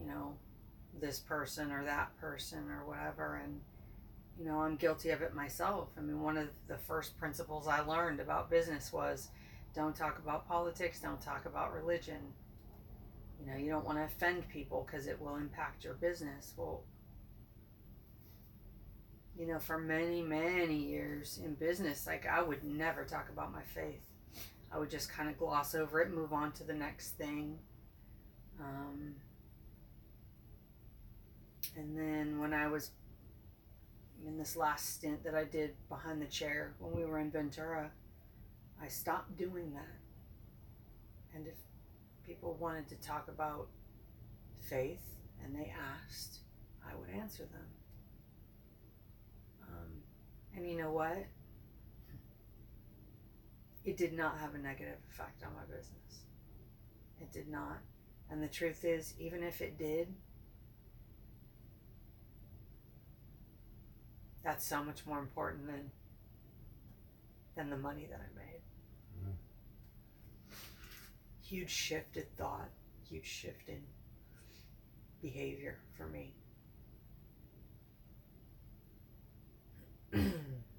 you 0.00 0.08
know, 0.08 0.34
this 0.98 1.18
person 1.18 1.70
or 1.70 1.84
that 1.84 2.16
person 2.18 2.70
or 2.70 2.86
whatever. 2.86 3.40
And, 3.44 3.60
you 4.38 4.46
know, 4.46 4.62
I'm 4.62 4.76
guilty 4.76 5.10
of 5.10 5.20
it 5.20 5.34
myself. 5.34 5.88
I 5.98 6.00
mean, 6.00 6.22
one 6.22 6.38
of 6.38 6.48
the 6.66 6.78
first 6.78 7.18
principles 7.18 7.68
I 7.68 7.80
learned 7.80 8.20
about 8.20 8.50
business 8.50 8.90
was 8.90 9.28
don't 9.74 9.94
talk 9.94 10.18
about 10.18 10.48
politics, 10.48 11.00
don't 11.00 11.20
talk 11.20 11.44
about 11.44 11.74
religion. 11.74 12.32
You 13.38 13.52
know, 13.52 13.58
you 13.58 13.70
don't 13.70 13.84
want 13.84 13.98
to 13.98 14.04
offend 14.04 14.48
people 14.48 14.86
because 14.86 15.06
it 15.06 15.20
will 15.20 15.36
impact 15.36 15.84
your 15.84 15.94
business. 15.94 16.54
Well, 16.56 16.82
you 19.38 19.46
know, 19.46 19.58
for 19.58 19.78
many, 19.78 20.22
many 20.22 20.76
years 20.76 21.38
in 21.42 21.54
business, 21.54 22.06
like 22.06 22.26
I 22.26 22.42
would 22.42 22.64
never 22.64 23.04
talk 23.04 23.28
about 23.30 23.52
my 23.52 23.62
faith. 23.74 24.00
I 24.72 24.78
would 24.78 24.90
just 24.90 25.10
kind 25.10 25.28
of 25.28 25.36
gloss 25.38 25.74
over 25.74 26.00
it, 26.00 26.12
move 26.12 26.32
on 26.32 26.52
to 26.52 26.64
the 26.64 26.74
next 26.74 27.10
thing. 27.12 27.58
Um, 28.60 29.14
and 31.76 31.96
then 31.96 32.38
when 32.38 32.52
I 32.52 32.68
was 32.68 32.90
in 34.26 34.38
this 34.38 34.56
last 34.56 34.94
stint 34.94 35.24
that 35.24 35.34
I 35.34 35.44
did 35.44 35.74
behind 35.88 36.20
the 36.20 36.26
chair 36.26 36.74
when 36.78 36.94
we 36.94 37.04
were 37.04 37.18
in 37.18 37.30
Ventura, 37.30 37.90
I 38.82 38.88
stopped 38.88 39.36
doing 39.36 39.72
that. 39.74 39.98
And 41.34 41.46
if 41.46 41.54
people 42.24 42.56
wanted 42.60 42.88
to 42.88 42.96
talk 42.96 43.28
about 43.28 43.68
faith 44.60 45.02
and 45.44 45.54
they 45.54 45.72
asked, 46.04 46.40
I 46.88 46.94
would 46.96 47.10
answer 47.10 47.44
them. 47.44 47.66
Um, 49.62 50.02
and 50.56 50.68
you 50.68 50.76
know 50.76 50.90
what? 50.90 51.26
It 53.84 53.96
did 53.96 54.12
not 54.12 54.38
have 54.38 54.54
a 54.54 54.58
negative 54.58 54.98
effect 55.10 55.42
on 55.42 55.54
my 55.54 55.64
business. 55.64 56.24
It 57.20 57.32
did 57.32 57.48
not. 57.48 57.78
And 58.30 58.42
the 58.42 58.48
truth 58.48 58.84
is, 58.84 59.14
even 59.18 59.42
if 59.42 59.60
it 59.60 59.78
did, 59.78 60.14
that's 64.42 64.66
so 64.66 64.82
much 64.82 65.06
more 65.06 65.18
important 65.18 65.66
than 65.66 65.90
than 67.54 67.70
the 67.70 67.76
money 67.76 68.06
that 68.06 68.20
I 68.20 68.38
made. 68.38 68.60
Mhm. 69.20 69.36
Huge 71.42 71.70
shift 71.70 72.16
in 72.16 72.24
thought, 72.36 72.70
huge 73.08 73.26
shift 73.26 73.68
in 73.68 73.82
behavior 75.20 75.78
for 75.96 76.06
me. 76.06 76.32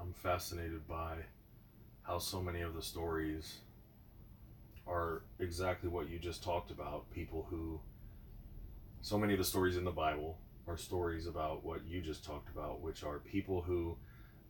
I'm 0.00 0.14
fascinated 0.14 0.88
by 0.88 1.16
how 2.02 2.18
so 2.18 2.40
many 2.40 2.62
of 2.62 2.74
the 2.74 2.80
stories 2.80 3.58
are 4.86 5.22
exactly 5.38 5.90
what 5.90 6.08
you 6.08 6.18
just 6.18 6.42
talked 6.42 6.70
about. 6.70 7.10
People 7.10 7.46
who, 7.50 7.78
so 9.02 9.18
many 9.18 9.34
of 9.34 9.38
the 9.38 9.44
stories 9.44 9.76
in 9.76 9.84
the 9.84 9.90
Bible 9.90 10.38
are 10.66 10.78
stories 10.78 11.26
about 11.26 11.64
what 11.64 11.84
you 11.86 12.00
just 12.00 12.24
talked 12.24 12.48
about, 12.48 12.80
which 12.80 13.04
are 13.04 13.18
people 13.18 13.60
who 13.60 13.96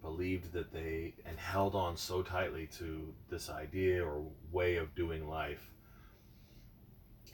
believed 0.02 0.52
that 0.52 0.72
they 0.72 1.14
and 1.26 1.38
held 1.38 1.74
on 1.74 1.96
so 1.96 2.22
tightly 2.22 2.68
to 2.78 3.12
this 3.28 3.50
idea 3.50 4.04
or 4.04 4.22
way 4.52 4.76
of 4.76 4.94
doing 4.94 5.28
life. 5.28 5.72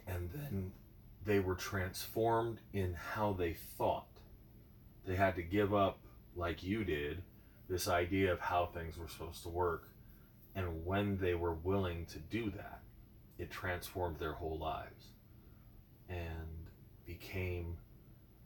And 0.06 0.30
then 0.32 0.72
they 1.26 1.38
were 1.38 1.54
transformed 1.54 2.60
in 2.72 2.94
how 2.94 3.34
they 3.34 3.52
thought. 3.52 4.06
They 5.06 5.16
had 5.16 5.36
to 5.36 5.42
give 5.42 5.74
up, 5.74 5.98
like 6.34 6.62
you 6.62 6.82
did, 6.82 7.22
this 7.68 7.88
idea 7.88 8.32
of 8.32 8.40
how 8.40 8.66
things 8.66 8.96
were 8.96 9.08
supposed 9.08 9.42
to 9.42 9.48
work. 9.48 9.88
And 10.54 10.84
when 10.86 11.18
they 11.18 11.34
were 11.34 11.54
willing 11.54 12.06
to 12.06 12.18
do 12.18 12.50
that, 12.50 12.80
it 13.38 13.50
transformed 13.50 14.18
their 14.18 14.32
whole 14.32 14.58
lives 14.58 15.06
and 16.08 16.68
became 17.04 17.76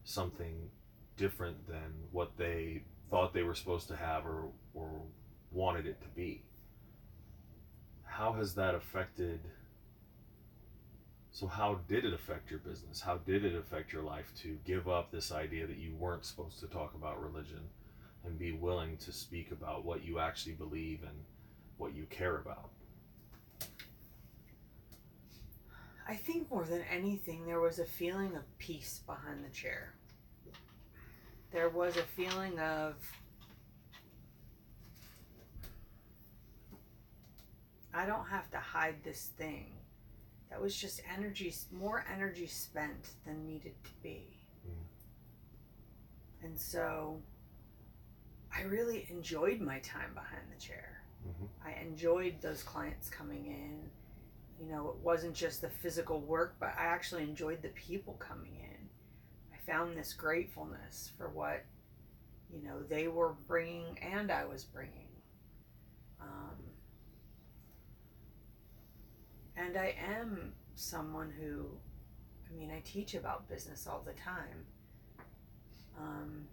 something 0.04 0.70
different 1.16 1.68
than 1.68 1.92
what 2.10 2.36
they 2.36 2.82
thought 3.10 3.32
they 3.32 3.42
were 3.42 3.54
supposed 3.54 3.88
to 3.88 3.96
have 3.96 4.24
or, 4.26 4.48
or 4.74 5.02
wanted 5.52 5.86
it 5.86 6.00
to 6.00 6.08
be. 6.08 6.42
How 8.04 8.32
has 8.32 8.54
that 8.54 8.74
affected? 8.74 9.40
So, 11.32 11.46
how 11.46 11.80
did 11.88 12.04
it 12.04 12.12
affect 12.12 12.50
your 12.50 12.58
business? 12.58 13.00
How 13.00 13.18
did 13.18 13.44
it 13.44 13.54
affect 13.54 13.92
your 13.92 14.02
life 14.02 14.32
to 14.42 14.58
give 14.64 14.88
up 14.88 15.12
this 15.12 15.30
idea 15.30 15.66
that 15.66 15.78
you 15.78 15.94
weren't 15.94 16.24
supposed 16.24 16.58
to 16.60 16.66
talk 16.66 16.94
about 16.94 17.22
religion 17.22 17.60
and 18.24 18.38
be 18.38 18.52
willing 18.52 18.96
to 18.98 19.12
speak 19.12 19.50
about 19.50 19.84
what 19.84 20.04
you 20.04 20.18
actually 20.18 20.54
believe 20.54 21.02
and 21.02 21.16
what 21.78 21.94
you 21.94 22.04
care 22.10 22.38
about? 22.38 22.70
I 26.08 26.14
think 26.14 26.50
more 26.50 26.64
than 26.64 26.82
anything, 26.90 27.46
there 27.46 27.60
was 27.60 27.78
a 27.78 27.84
feeling 27.84 28.34
of 28.34 28.42
peace 28.58 29.00
behind 29.06 29.44
the 29.44 29.50
chair. 29.50 29.94
There 31.52 31.68
was 31.68 31.96
a 31.96 32.02
feeling 32.02 32.58
of 32.58 32.94
I 37.92 38.06
don't 38.06 38.26
have 38.26 38.50
to 38.52 38.58
hide 38.58 39.02
this 39.02 39.30
thing. 39.36 39.72
That 40.50 40.60
was 40.60 40.76
just 40.76 41.00
energy, 41.12 41.54
more 41.72 42.04
energy 42.12 42.46
spent 42.46 43.10
than 43.24 43.46
needed 43.46 43.74
to 43.84 43.90
be. 44.02 44.36
Mm. 44.66 46.44
And 46.44 46.60
so 46.60 47.20
I 48.52 48.62
really 48.62 49.06
enjoyed 49.10 49.60
my 49.60 49.78
time 49.80 50.14
behind 50.14 50.50
the 50.52 50.60
chair. 50.60 51.02
Mhm. 51.26 51.48
I 51.64 51.72
enjoyed 51.72 52.40
those 52.40 52.62
clients 52.62 53.08
coming 53.08 53.46
in. 53.46 53.90
You 54.58 54.66
know, 54.66 54.88
it 54.90 54.96
wasn't 54.96 55.34
just 55.34 55.60
the 55.60 55.70
physical 55.70 56.20
work, 56.20 56.56
but 56.58 56.70
I 56.76 56.84
actually 56.86 57.22
enjoyed 57.22 57.62
the 57.62 57.70
people 57.70 58.14
coming 58.14 58.56
in. 58.56 58.90
I 59.52 59.56
found 59.58 59.96
this 59.96 60.12
gratefulness 60.12 61.08
for 61.16 61.28
what, 61.30 61.64
you 62.50 62.62
know, 62.62 62.82
they 62.82 63.08
were 63.08 63.32
bringing 63.46 63.98
and 64.00 64.30
I 64.30 64.44
was 64.44 64.64
bringing. 64.64 65.08
Um, 66.20 66.74
and 69.56 69.76
I 69.76 69.94
am 69.98 70.54
someone 70.74 71.30
who, 71.30 71.78
I 72.48 72.52
mean, 72.54 72.70
I 72.70 72.80
teach 72.80 73.14
about 73.14 73.48
business 73.48 73.86
all 73.86 74.02
the 74.02 74.12
time. 74.14 74.66
Um, 75.96 76.48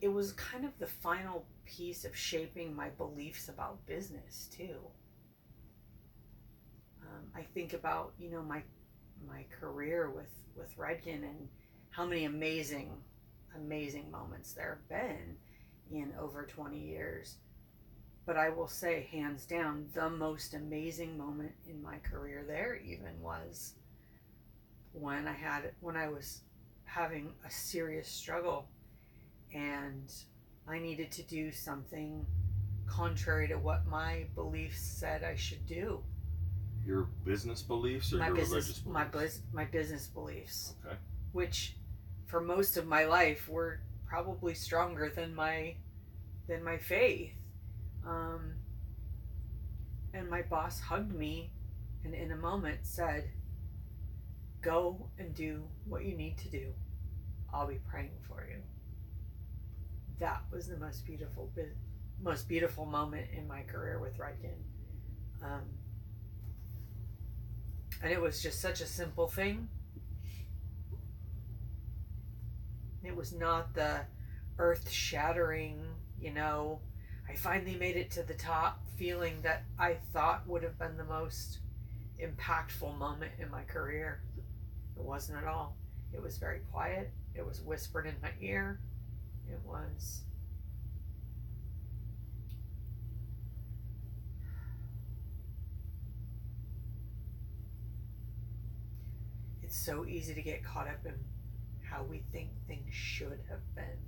it 0.00 0.08
was 0.08 0.32
kind 0.32 0.64
of 0.64 0.78
the 0.78 0.86
final 0.86 1.44
piece 1.64 2.04
of 2.04 2.16
shaping 2.16 2.74
my 2.74 2.88
beliefs 2.90 3.48
about 3.48 3.84
business 3.86 4.48
too. 4.52 4.76
Um, 7.02 7.30
I 7.34 7.42
think 7.42 7.72
about 7.72 8.12
you 8.18 8.30
know 8.30 8.42
my 8.42 8.62
my 9.26 9.44
career 9.60 10.10
with 10.10 10.32
with 10.56 10.76
Redken 10.76 11.24
and 11.24 11.48
how 11.90 12.04
many 12.06 12.24
amazing 12.24 12.92
amazing 13.56 14.10
moments 14.10 14.52
there 14.52 14.78
have 14.78 14.88
been 14.88 15.36
in 15.90 16.12
over 16.20 16.44
20 16.44 16.78
years. 16.78 17.38
But 18.26 18.36
I 18.36 18.50
will 18.50 18.68
say, 18.68 19.08
hands 19.10 19.46
down, 19.46 19.86
the 19.94 20.10
most 20.10 20.52
amazing 20.52 21.16
moment 21.16 21.52
in 21.66 21.82
my 21.82 21.96
career 21.98 22.44
there 22.46 22.76
even 22.76 23.20
was 23.22 23.74
when 24.92 25.26
I 25.26 25.32
had 25.32 25.72
when 25.80 25.96
I 25.96 26.08
was 26.08 26.42
having 26.84 27.32
a 27.46 27.50
serious 27.50 28.08
struggle 28.08 28.68
and 29.54 30.12
I 30.66 30.78
needed 30.78 31.10
to 31.12 31.22
do 31.22 31.50
something 31.52 32.26
contrary 32.86 33.48
to 33.48 33.56
what 33.56 33.86
my 33.86 34.24
beliefs 34.34 34.80
said 34.80 35.22
I 35.24 35.34
should 35.36 35.66
do. 35.66 36.02
Your 36.86 37.02
business 37.24 37.60
beliefs 37.62 38.12
or 38.12 38.18
my 38.18 38.26
your 38.28 38.36
business 38.36 38.52
religious 38.66 38.86
my 38.86 39.04
beliefs? 39.04 39.36
bus- 39.38 39.52
my 39.52 39.64
business 39.64 40.06
beliefs, 40.06 40.74
Okay. 40.84 40.96
which 41.32 41.76
for 42.26 42.40
most 42.40 42.76
of 42.76 42.86
my 42.86 43.04
life 43.04 43.48
were 43.48 43.80
probably 44.06 44.54
stronger 44.54 45.10
than 45.10 45.34
my 45.34 45.76
than 46.46 46.62
my 46.64 46.78
faith. 46.78 47.32
Um, 48.06 48.54
and 50.14 50.30
my 50.30 50.40
boss 50.42 50.80
hugged 50.80 51.12
me 51.14 51.50
and 52.04 52.14
in 52.14 52.32
a 52.32 52.36
moment 52.36 52.86
said, 52.86 53.30
"Go 54.62 55.10
and 55.18 55.34
do 55.34 55.68
what 55.84 56.04
you 56.04 56.16
need 56.16 56.38
to 56.38 56.48
do. 56.48 56.72
I'll 57.52 57.66
be 57.66 57.80
praying 57.86 58.18
for 58.26 58.46
you." 58.48 58.62
That 60.18 60.42
was 60.52 60.66
the 60.66 60.76
most 60.76 61.06
beautiful 61.06 61.50
most 62.20 62.48
beautiful 62.48 62.84
moment 62.84 63.26
in 63.36 63.46
my 63.46 63.62
career 63.62 64.00
with 64.00 64.18
Rudkin. 64.18 64.56
Um, 65.42 65.62
and 68.02 68.12
it 68.12 68.20
was 68.20 68.42
just 68.42 68.60
such 68.60 68.80
a 68.80 68.86
simple 68.86 69.28
thing. 69.28 69.68
It 73.04 73.14
was 73.14 73.32
not 73.32 73.74
the 73.74 74.00
earth 74.58 74.90
shattering, 74.90 75.80
you 76.20 76.32
know, 76.32 76.80
I 77.28 77.34
finally 77.34 77.76
made 77.76 77.96
it 77.96 78.10
to 78.12 78.22
the 78.22 78.34
top 78.34 78.80
feeling 78.96 79.42
that 79.42 79.64
I 79.78 79.96
thought 80.12 80.48
would 80.48 80.62
have 80.62 80.78
been 80.78 80.96
the 80.96 81.04
most 81.04 81.58
impactful 82.20 82.96
moment 82.98 83.32
in 83.38 83.50
my 83.50 83.62
career. 83.62 84.22
It 84.96 85.02
wasn't 85.02 85.38
at 85.38 85.44
all. 85.44 85.76
It 86.12 86.22
was 86.22 86.38
very 86.38 86.60
quiet. 86.72 87.10
It 87.34 87.46
was 87.46 87.60
whispered 87.60 88.06
in 88.06 88.14
my 88.22 88.30
ear. 88.40 88.80
It 89.50 89.60
was 89.64 90.22
it's 99.62 99.76
so 99.76 100.06
easy 100.06 100.34
to 100.34 100.42
get 100.42 100.64
caught 100.64 100.88
up 100.88 101.04
in 101.04 101.14
how 101.82 102.02
we 102.02 102.22
think 102.32 102.48
things 102.66 102.92
should 102.94 103.40
have 103.48 103.74
been. 103.74 103.98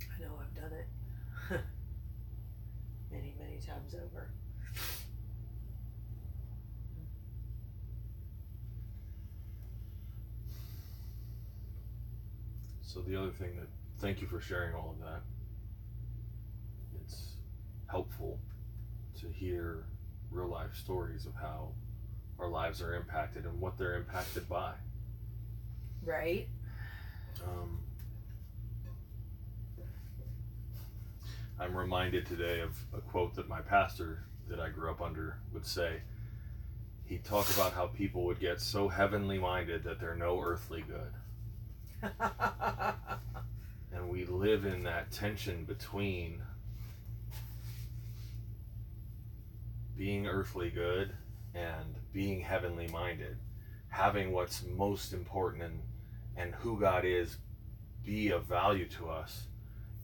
I 0.00 0.22
know 0.22 0.32
I've 0.40 0.54
done 0.54 0.72
it 0.72 0.88
many, 3.10 3.34
many 3.38 3.58
times 3.58 3.94
over. 3.94 4.30
So 12.92 13.00
the 13.00 13.16
other 13.16 13.30
thing 13.30 13.56
that 13.56 13.68
thank 14.00 14.20
you 14.20 14.26
for 14.26 14.38
sharing 14.38 14.74
all 14.74 14.90
of 14.90 15.06
that. 15.06 15.22
It's 17.00 17.36
helpful 17.86 18.38
to 19.18 19.28
hear 19.28 19.86
real 20.30 20.48
life 20.48 20.74
stories 20.74 21.24
of 21.24 21.34
how 21.34 21.70
our 22.38 22.48
lives 22.48 22.82
are 22.82 22.94
impacted 22.94 23.46
and 23.46 23.58
what 23.58 23.78
they're 23.78 23.94
impacted 23.94 24.46
by. 24.46 24.74
Right? 26.04 26.48
Um, 27.42 27.78
I'm 31.58 31.74
reminded 31.74 32.26
today 32.26 32.60
of 32.60 32.76
a 32.92 33.00
quote 33.00 33.36
that 33.36 33.48
my 33.48 33.62
pastor 33.62 34.24
that 34.48 34.60
I 34.60 34.68
grew 34.68 34.90
up 34.90 35.00
under 35.00 35.38
would 35.54 35.64
say. 35.64 36.02
He'd 37.06 37.24
talk 37.24 37.48
about 37.54 37.72
how 37.72 37.86
people 37.86 38.24
would 38.24 38.38
get 38.38 38.60
so 38.60 38.88
heavenly 38.88 39.38
minded 39.38 39.82
that 39.84 39.98
they're 39.98 40.14
no 40.14 40.38
earthly 40.40 40.82
good. 40.86 41.14
Live 44.62 44.74
in 44.74 44.82
that 44.84 45.10
tension 45.10 45.64
between 45.64 46.40
being 49.96 50.28
earthly 50.28 50.70
good 50.70 51.10
and 51.52 51.96
being 52.12 52.40
heavenly 52.40 52.86
minded, 52.86 53.38
having 53.88 54.30
what's 54.30 54.64
most 54.64 55.12
important 55.14 55.64
and, 55.64 55.80
and 56.36 56.54
who 56.54 56.78
God 56.78 57.04
is 57.04 57.38
be 58.04 58.30
of 58.30 58.44
value 58.44 58.86
to 58.90 59.08
us, 59.08 59.46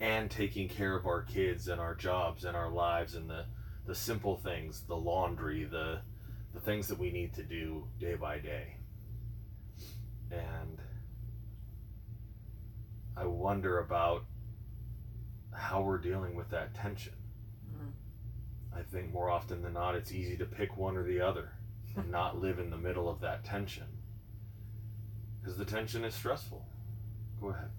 and 0.01 0.29
taking 0.29 0.69
care 0.69 0.97
of 0.97 1.07
our 1.07 1.23
kids 1.23 1.69
and 1.69 1.81
our 1.81 1.95
jobs 1.95 2.45
and 2.45 2.57
our 2.57 2.71
lives 2.71 3.15
and 3.15 3.31
the, 3.31 3.45
the 3.87 3.95
simple 3.95 4.39
things, 4.39 4.83
the 4.89 4.97
laundry, 4.97 5.65
the, 5.65 6.01
the 6.53 6.61
things 6.61 6.89
that 6.89 6.99
we 6.99 7.13
need 7.13 7.33
to 7.35 7.45
do 7.45 7.85
day 8.01 8.17
by 8.17 8.39
day. 8.39 8.75
And 10.33 10.79
I 13.17 13.25
wonder 13.25 13.79
about 13.79 14.25
how 15.59 15.81
we're 15.83 15.99
dealing 15.99 16.35
with 16.35 16.51
that 16.51 16.75
tension. 16.75 17.13
Mm. 17.75 18.79
I 18.79 18.83
think 18.83 19.13
more 19.13 19.31
often 19.31 19.63
than 19.63 19.75
not, 19.75 19.95
it's 19.95 20.13
easy 20.13 20.37
to 20.37 20.45
pick 20.45 20.77
one 20.77 20.97
or 20.97 21.03
the 21.03 21.21
other 21.21 21.51
and 21.97 22.11
not 22.11 22.41
live 22.41 22.59
in 22.59 22.71
the 22.71 22.77
middle 22.77 23.09
of 23.09 23.21
that 23.21 23.45
tension. 23.45 23.87
Because 25.41 25.57
the 25.59 25.65
tension 25.65 26.05
is 26.05 26.15
stressful. 26.15 26.65
Go 27.41 27.49
ahead. 27.49 27.71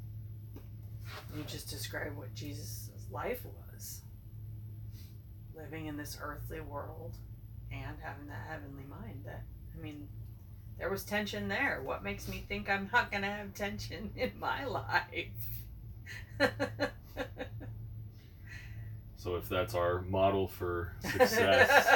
You 1.36 1.44
just 1.44 1.70
described 1.70 2.18
what 2.18 2.34
Jesus' 2.34 2.90
life 3.12 3.42
was 3.74 4.02
living 5.56 5.88
in 5.88 5.98
this 5.98 6.18
earthly 6.22 6.62
world 6.62 7.16
and 7.72 7.98
having 8.02 8.28
that 8.28 8.48
heavenly 8.48 8.86
mind. 8.90 9.24
That, 9.26 9.44
I 9.78 9.82
mean, 9.82 10.08
there 10.78 10.90
was 10.90 11.04
tension 11.04 11.48
there. 11.48 11.82
What 11.84 12.04
makes 12.04 12.28
me 12.28 12.44
think 12.48 12.70
I'm 12.70 12.90
not 12.94 13.12
going 13.12 13.24
to 13.24 13.30
have 13.30 13.54
tension 13.54 14.12
in 14.16 14.32
my 14.40 14.66
life? 14.66 15.28
So 19.20 19.36
if 19.36 19.50
that's 19.50 19.76
our 19.76 20.02
model 20.04 20.48
for 20.48 20.94
success 21.02 21.88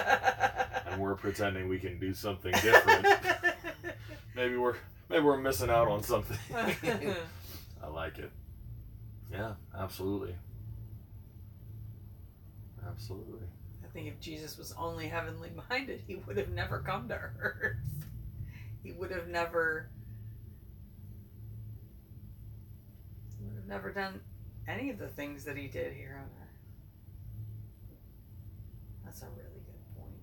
and 0.88 1.02
we're 1.02 1.16
pretending 1.16 1.70
we 1.70 1.80
can 1.80 1.98
do 1.98 2.14
something 2.14 2.52
different, 2.52 3.08
maybe 4.36 4.58
we're 4.58 4.76
maybe 5.10 5.24
we're 5.24 5.38
missing 5.38 5.70
out 5.70 5.88
on 5.88 6.04
something. 6.04 6.38
I 6.54 7.88
like 7.88 8.20
it. 8.20 8.30
Yeah, 9.32 9.54
absolutely. 9.74 10.36
Absolutely. 12.86 13.48
I 13.86 13.88
think 13.94 14.08
if 14.08 14.20
Jesus 14.20 14.58
was 14.58 14.74
only 14.78 15.08
heavenly 15.08 15.52
minded, 15.70 16.02
he 16.06 16.16
would 16.16 16.36
have 16.36 16.50
never 16.50 16.80
come 16.80 17.08
to 17.08 17.16
earth. 17.16 17.78
He 18.84 18.92
would 18.92 19.12
have 19.12 19.30
never 19.30 19.88
would 23.40 23.56
have 23.56 23.68
never 23.68 23.92
done 23.92 24.20
any 24.68 24.90
of 24.90 24.98
the 24.98 25.08
things 25.08 25.44
that 25.46 25.58
he 25.58 25.68
did 25.68 25.94
here 25.94 26.20
on 26.20 26.26
earth. 26.26 26.44
That's 29.06 29.22
a 29.22 29.26
really 29.26 29.62
good 29.66 29.96
point. 29.96 30.14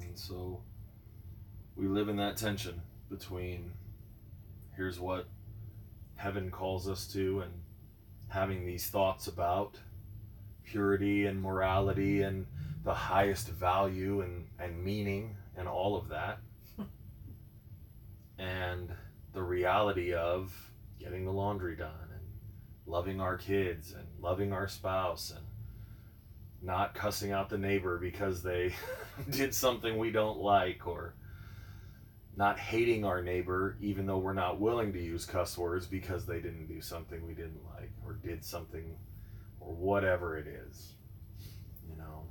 And 0.00 0.18
so 0.18 0.62
we 1.76 1.86
live 1.86 2.08
in 2.08 2.16
that 2.16 2.36
tension 2.36 2.80
between 3.10 3.72
here's 4.76 4.98
what 4.98 5.28
heaven 6.16 6.50
calls 6.50 6.88
us 6.88 7.06
to 7.12 7.40
and 7.40 7.52
having 8.28 8.64
these 8.64 8.88
thoughts 8.88 9.26
about 9.26 9.78
purity 10.64 11.26
and 11.26 11.40
morality 11.40 12.22
and 12.22 12.46
the 12.84 12.94
highest 12.94 13.48
value 13.48 14.22
and, 14.22 14.46
and 14.58 14.82
meaning 14.82 15.36
and 15.56 15.68
all 15.68 15.96
of 15.96 16.08
that. 16.08 16.38
and 18.38 18.90
the 19.32 19.42
reality 19.42 20.14
of 20.14 20.52
getting 21.04 21.24
the 21.24 21.30
laundry 21.30 21.76
done 21.76 22.08
and 22.12 22.22
loving 22.86 23.20
our 23.20 23.36
kids 23.36 23.92
and 23.92 24.06
loving 24.20 24.52
our 24.52 24.66
spouse 24.66 25.32
and 25.36 25.44
not 26.62 26.94
cussing 26.94 27.30
out 27.30 27.50
the 27.50 27.58
neighbor 27.58 27.98
because 27.98 28.42
they 28.42 28.74
did 29.30 29.54
something 29.54 29.98
we 29.98 30.10
don't 30.10 30.38
like 30.38 30.86
or 30.86 31.14
not 32.36 32.58
hating 32.58 33.04
our 33.04 33.22
neighbor 33.22 33.76
even 33.80 34.06
though 34.06 34.18
we're 34.18 34.32
not 34.32 34.58
willing 34.58 34.92
to 34.92 35.00
use 35.00 35.24
cuss 35.24 35.56
words 35.56 35.86
because 35.86 36.26
they 36.26 36.40
didn't 36.40 36.66
do 36.66 36.80
something 36.80 37.24
we 37.26 37.34
didn't 37.34 37.60
like 37.76 37.90
or 38.04 38.14
did 38.14 38.44
something 38.44 38.96
or 39.60 39.72
whatever 39.74 40.36
it 40.36 40.48
is 40.48 40.94
you 41.88 41.96
know? 41.96 42.22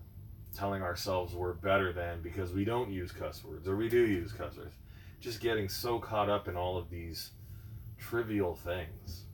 Telling 0.56 0.82
ourselves 0.82 1.34
we're 1.34 1.54
better 1.54 1.92
than 1.94 2.22
because 2.22 2.52
we 2.52 2.66
don't 2.66 2.92
use 2.92 3.12
cuss 3.12 3.44
words 3.44 3.68
or 3.68 3.76
we 3.76 3.90
do 3.90 4.06
use 4.06 4.32
cuss 4.32 4.58
words. 4.58 4.76
Just 5.20 5.40
getting 5.40 5.70
so 5.70 6.00
caught 6.00 6.30
up 6.30 6.48
in 6.48 6.56
all 6.56 6.78
of 6.78 6.90
these 6.90 7.32
trivial 8.10 8.56
things 8.56 9.26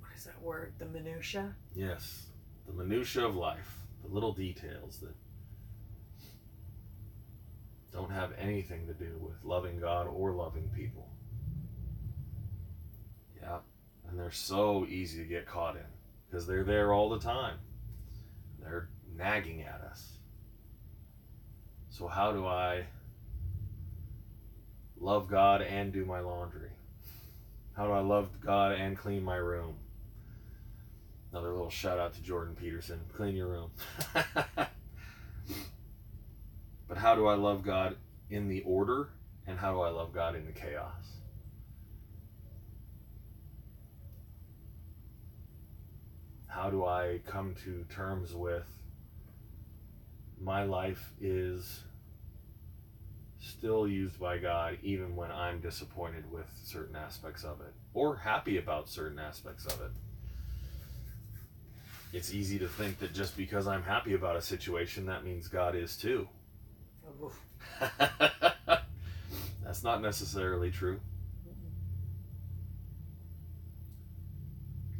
What 0.00 0.10
is 0.16 0.24
that 0.24 0.40
word? 0.40 0.72
The 0.78 0.86
minutia? 0.86 1.54
yes 1.74 2.26
the 2.66 2.72
minutia 2.72 3.24
of 3.26 3.36
life 3.36 3.78
the 4.02 4.12
little 4.12 4.32
details 4.32 4.98
that 4.98 5.14
don't 7.94 8.10
have 8.10 8.32
anything 8.38 8.86
to 8.88 8.92
do 8.92 9.16
with 9.20 9.36
loving 9.44 9.78
God 9.78 10.08
or 10.08 10.32
loving 10.32 10.68
people. 10.74 11.08
Yeah, 13.40 13.58
and 14.08 14.18
they're 14.18 14.32
so 14.32 14.84
easy 14.86 15.22
to 15.22 15.28
get 15.28 15.46
caught 15.46 15.76
in 15.76 15.86
because 16.28 16.44
they're 16.44 16.64
there 16.64 16.92
all 16.92 17.08
the 17.08 17.20
time. 17.20 17.58
They're 18.60 18.88
nagging 19.16 19.62
at 19.62 19.80
us. 19.88 20.18
So, 21.88 22.08
how 22.08 22.32
do 22.32 22.44
I 22.46 22.86
love 24.98 25.28
God 25.28 25.62
and 25.62 25.92
do 25.92 26.04
my 26.04 26.18
laundry? 26.18 26.70
How 27.76 27.86
do 27.86 27.92
I 27.92 28.00
love 28.00 28.40
God 28.40 28.72
and 28.72 28.96
clean 28.96 29.22
my 29.24 29.36
room? 29.36 29.76
Another 31.32 31.50
little 31.50 31.70
shout 31.70 31.98
out 31.98 32.14
to 32.14 32.22
Jordan 32.22 32.54
Peterson. 32.54 33.00
Clean 33.16 33.34
your 33.34 33.48
room. 33.48 33.70
but 34.14 34.70
how 36.96 37.16
do 37.16 37.26
I 37.26 37.34
love 37.34 37.64
God 37.64 37.96
in 38.30 38.48
the 38.48 38.62
order 38.62 39.08
and 39.46 39.58
how 39.58 39.72
do 39.72 39.80
I 39.80 39.90
love 39.90 40.12
God 40.12 40.36
in 40.36 40.46
the 40.46 40.52
chaos? 40.52 41.16
How 46.46 46.70
do 46.70 46.84
I 46.84 47.18
come 47.26 47.56
to 47.64 47.84
terms 47.92 48.32
with 48.32 48.68
my 50.40 50.62
life 50.62 51.12
is 51.20 51.82
still 53.64 53.88
used 53.88 54.20
by 54.20 54.36
God 54.36 54.76
even 54.82 55.16
when 55.16 55.30
I'm 55.30 55.58
disappointed 55.58 56.30
with 56.30 56.44
certain 56.64 56.94
aspects 56.96 57.44
of 57.44 57.62
it 57.62 57.72
or 57.94 58.14
happy 58.14 58.58
about 58.58 58.90
certain 58.90 59.18
aspects 59.18 59.64
of 59.64 59.80
it. 59.80 59.90
It's 62.12 62.34
easy 62.34 62.58
to 62.58 62.68
think 62.68 62.98
that 62.98 63.14
just 63.14 63.38
because 63.38 63.66
I'm 63.66 63.82
happy 63.82 64.12
about 64.12 64.36
a 64.36 64.42
situation, 64.42 65.06
that 65.06 65.24
means 65.24 65.48
God 65.48 65.74
is 65.74 65.96
too. 65.96 66.28
That's 69.64 69.82
not 69.82 70.02
necessarily 70.02 70.70
true. 70.70 71.00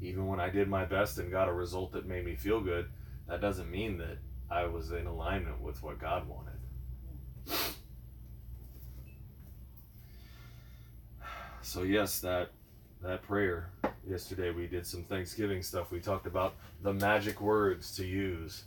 Even 0.00 0.26
when 0.26 0.40
I 0.40 0.48
did 0.48 0.70
my 0.70 0.86
best 0.86 1.18
and 1.18 1.30
got 1.30 1.50
a 1.50 1.52
result 1.52 1.92
that 1.92 2.06
made 2.06 2.24
me 2.24 2.34
feel 2.34 2.62
good, 2.62 2.88
that 3.28 3.42
doesn't 3.42 3.70
mean 3.70 3.98
that 3.98 4.16
I 4.50 4.64
was 4.64 4.90
in 4.90 5.04
alignment 5.06 5.60
with 5.60 5.82
what 5.82 5.98
God 5.98 6.26
wanted. 6.26 6.53
So 11.64 11.82
yes, 11.82 12.20
that 12.20 12.50
that 13.00 13.22
prayer 13.22 13.70
yesterday 14.06 14.50
we 14.50 14.66
did 14.66 14.86
some 14.86 15.02
Thanksgiving 15.02 15.62
stuff. 15.62 15.90
We 15.90 15.98
talked 15.98 16.26
about 16.26 16.56
the 16.82 16.92
magic 16.92 17.40
words 17.40 17.96
to 17.96 18.04
use 18.04 18.64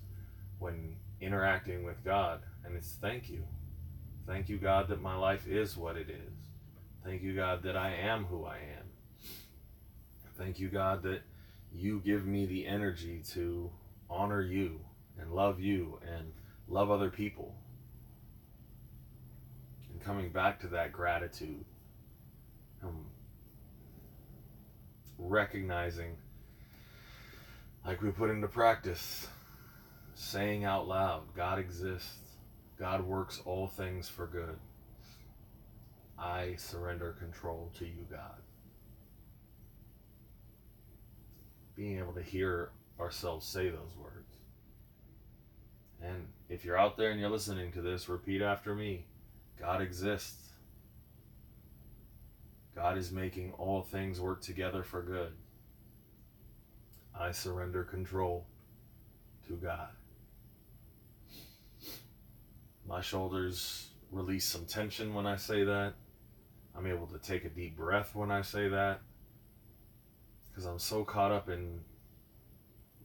when 0.58 0.96
interacting 1.22 1.84
with 1.84 2.04
God, 2.04 2.42
and 2.66 2.76
it's 2.76 2.98
thank 3.00 3.30
you. 3.30 3.44
Thank 4.26 4.50
you, 4.50 4.58
God, 4.58 4.88
that 4.88 5.00
my 5.00 5.16
life 5.16 5.48
is 5.48 5.78
what 5.78 5.96
it 5.96 6.10
is. 6.10 6.34
Thank 7.06 7.22
you, 7.22 7.36
God, 7.36 7.62
that 7.64 7.78
I 7.78 7.94
am 7.94 8.26
who 8.26 8.46
I 8.46 8.58
am. 8.58 8.86
Thank 10.36 10.60
you, 10.60 10.68
God, 10.68 11.04
that 11.04 11.22
you 11.72 12.02
give 12.04 12.26
me 12.26 12.48
the 12.48 12.66
energy 12.66 13.22
to 13.34 13.70
honor 14.10 14.42
you 14.42 14.80
and 15.20 15.32
love 15.32 15.60
you 15.60 16.00
and 16.02 16.34
love 16.68 16.90
other 16.90 17.12
people. 17.12 17.54
And 19.92 20.02
coming 20.02 20.30
back 20.30 20.60
to 20.62 20.68
that 20.70 20.92
gratitude, 20.92 21.64
recognizing, 25.18 26.16
like 27.86 28.02
we 28.02 28.10
put 28.12 28.30
into 28.30 28.48
practice, 28.48 29.28
saying 30.16 30.64
out 30.64 30.88
loud, 30.88 31.24
God 31.36 31.60
exists. 31.60 32.18
God 32.80 33.02
works 33.02 33.42
all 33.46 33.68
things 33.68 34.08
for 34.08 34.28
good. 34.28 34.58
I 36.18 36.56
surrender 36.58 37.14
control 37.20 37.72
to 37.80 37.86
you, 37.86 38.06
God. 38.10 38.42
Being 41.76 42.00
able 42.00 42.14
to 42.14 42.22
hear 42.22 42.70
ourselves 43.00 43.46
say 43.46 43.70
those 43.70 43.96
words. 44.00 44.14
And 46.02 46.28
if 46.50 46.66
you're 46.66 46.78
out 46.78 46.98
there 46.98 47.12
and 47.12 47.20
you're 47.20 47.30
listening 47.30 47.72
to 47.74 47.82
this, 47.82 48.10
repeat 48.10 48.42
after 48.42 48.76
me 48.76 49.06
God 49.60 49.82
exists. 49.82 50.47
God 52.78 52.96
is 52.96 53.12
making 53.12 53.54
all 53.58 53.82
things 53.82 54.22
work 54.22 54.40
together 54.40 54.84
for 54.84 55.02
good. 55.02 55.32
I 57.20 57.32
surrender 57.32 57.84
control 57.84 58.46
to 59.48 59.54
God. 59.54 59.90
My 62.88 63.02
shoulders 63.02 63.88
release 64.12 64.46
some 64.46 64.66
tension 64.66 65.16
when 65.16 65.26
I 65.26 65.38
say 65.38 65.64
that. 65.64 65.96
I'm 66.78 66.86
able 66.86 67.08
to 67.08 67.18
take 67.18 67.46
a 67.46 67.50
deep 67.50 67.76
breath 67.76 68.14
when 68.14 68.30
I 68.30 68.44
say 68.44 68.68
that. 68.68 69.02
Because 70.48 70.66
I'm 70.66 70.78
so 70.78 71.04
caught 71.04 71.32
up 71.32 71.50
in, 71.50 71.80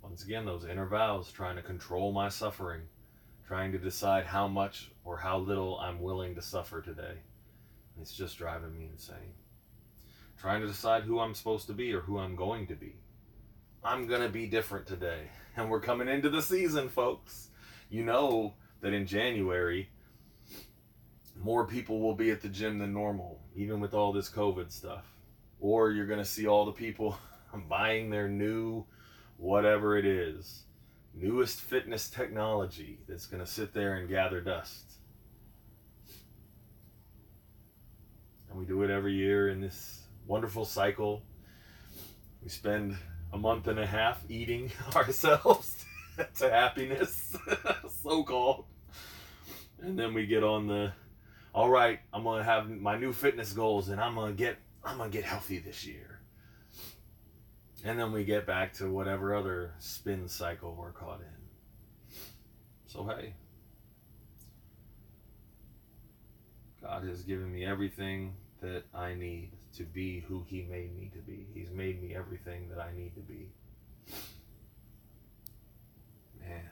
once 0.02 0.22
again, 0.22 0.44
those 0.44 0.66
inner 0.66 0.86
vows, 0.86 1.32
trying 1.32 1.56
to 1.56 1.62
control 1.62 2.12
my 2.12 2.28
suffering, 2.28 2.82
trying 3.46 3.72
to 3.72 3.78
decide 3.78 4.26
how 4.26 4.48
much 4.48 4.90
or 5.02 5.16
how 5.16 5.38
little 5.38 5.80
I'm 5.80 5.98
willing 5.98 6.34
to 6.34 6.42
suffer 6.42 6.82
today. 6.82 7.22
It's 7.98 8.12
just 8.12 8.36
driving 8.36 8.74
me 8.74 8.90
insane. 8.92 9.32
Trying 10.42 10.62
to 10.62 10.66
decide 10.66 11.04
who 11.04 11.20
I'm 11.20 11.36
supposed 11.36 11.68
to 11.68 11.72
be 11.72 11.94
or 11.94 12.00
who 12.00 12.18
I'm 12.18 12.34
going 12.34 12.66
to 12.66 12.74
be. 12.74 12.96
I'm 13.84 14.08
going 14.08 14.22
to 14.22 14.28
be 14.28 14.46
different 14.46 14.86
today. 14.86 15.22
And 15.54 15.68
we're 15.68 15.80
coming 15.80 16.08
into 16.08 16.30
the 16.30 16.40
season, 16.40 16.88
folks. 16.88 17.50
You 17.90 18.04
know 18.04 18.54
that 18.80 18.94
in 18.94 19.06
January, 19.06 19.90
more 21.38 21.66
people 21.66 22.00
will 22.00 22.14
be 22.14 22.30
at 22.30 22.40
the 22.40 22.48
gym 22.48 22.78
than 22.78 22.94
normal, 22.94 23.38
even 23.54 23.78
with 23.78 23.92
all 23.92 24.14
this 24.14 24.30
COVID 24.30 24.72
stuff. 24.72 25.04
Or 25.60 25.90
you're 25.90 26.06
going 26.06 26.20
to 26.20 26.24
see 26.24 26.46
all 26.46 26.64
the 26.64 26.72
people 26.72 27.18
buying 27.68 28.08
their 28.08 28.30
new 28.30 28.86
whatever 29.36 29.98
it 29.98 30.06
is, 30.06 30.62
newest 31.12 31.60
fitness 31.60 32.08
technology 32.08 33.00
that's 33.06 33.26
going 33.26 33.44
to 33.44 33.50
sit 33.50 33.74
there 33.74 33.96
and 33.96 34.08
gather 34.08 34.40
dust. 34.40 34.92
And 38.48 38.58
we 38.58 38.64
do 38.64 38.82
it 38.84 38.90
every 38.90 39.12
year 39.12 39.50
in 39.50 39.60
this 39.60 40.01
wonderful 40.26 40.64
cycle. 40.64 41.22
We 42.42 42.48
spend 42.48 42.96
a 43.32 43.38
month 43.38 43.68
and 43.68 43.78
a 43.78 43.86
half 43.86 44.22
eating 44.28 44.70
ourselves 44.96 45.84
to 46.36 46.50
happiness, 46.50 47.36
so 48.02 48.22
called. 48.22 48.64
And 49.80 49.98
then 49.98 50.14
we 50.14 50.26
get 50.26 50.44
on 50.44 50.66
the 50.66 50.92
all 51.54 51.68
right, 51.68 52.00
I'm 52.12 52.24
gonna 52.24 52.44
have 52.44 52.70
my 52.70 52.96
new 52.96 53.12
fitness 53.12 53.52
goals 53.52 53.88
and 53.88 54.00
I'm 54.00 54.14
gonna 54.14 54.32
get 54.32 54.56
I'm 54.84 54.98
gonna 54.98 55.10
get 55.10 55.24
healthy 55.24 55.58
this 55.58 55.86
year. 55.86 56.20
And 57.84 57.98
then 57.98 58.12
we 58.12 58.24
get 58.24 58.46
back 58.46 58.74
to 58.74 58.88
whatever 58.88 59.34
other 59.34 59.74
spin 59.78 60.28
cycle 60.28 60.76
we're 60.78 60.92
caught 60.92 61.20
in. 61.20 62.16
So 62.86 63.04
hey. 63.04 63.34
God 66.82 67.04
has 67.04 67.22
given 67.22 67.52
me 67.52 67.64
everything 67.64 68.34
that 68.60 68.82
I 68.92 69.14
need 69.14 69.52
to 69.76 69.84
be 69.84 70.20
who 70.20 70.44
He 70.46 70.62
made 70.62 70.96
me 70.96 71.10
to 71.14 71.18
be. 71.18 71.46
He's 71.54 71.70
made 71.70 72.02
me 72.02 72.14
everything 72.14 72.68
that 72.68 72.80
I 72.80 72.90
need 72.96 73.14
to 73.14 73.20
be. 73.20 73.48
Man, 76.40 76.68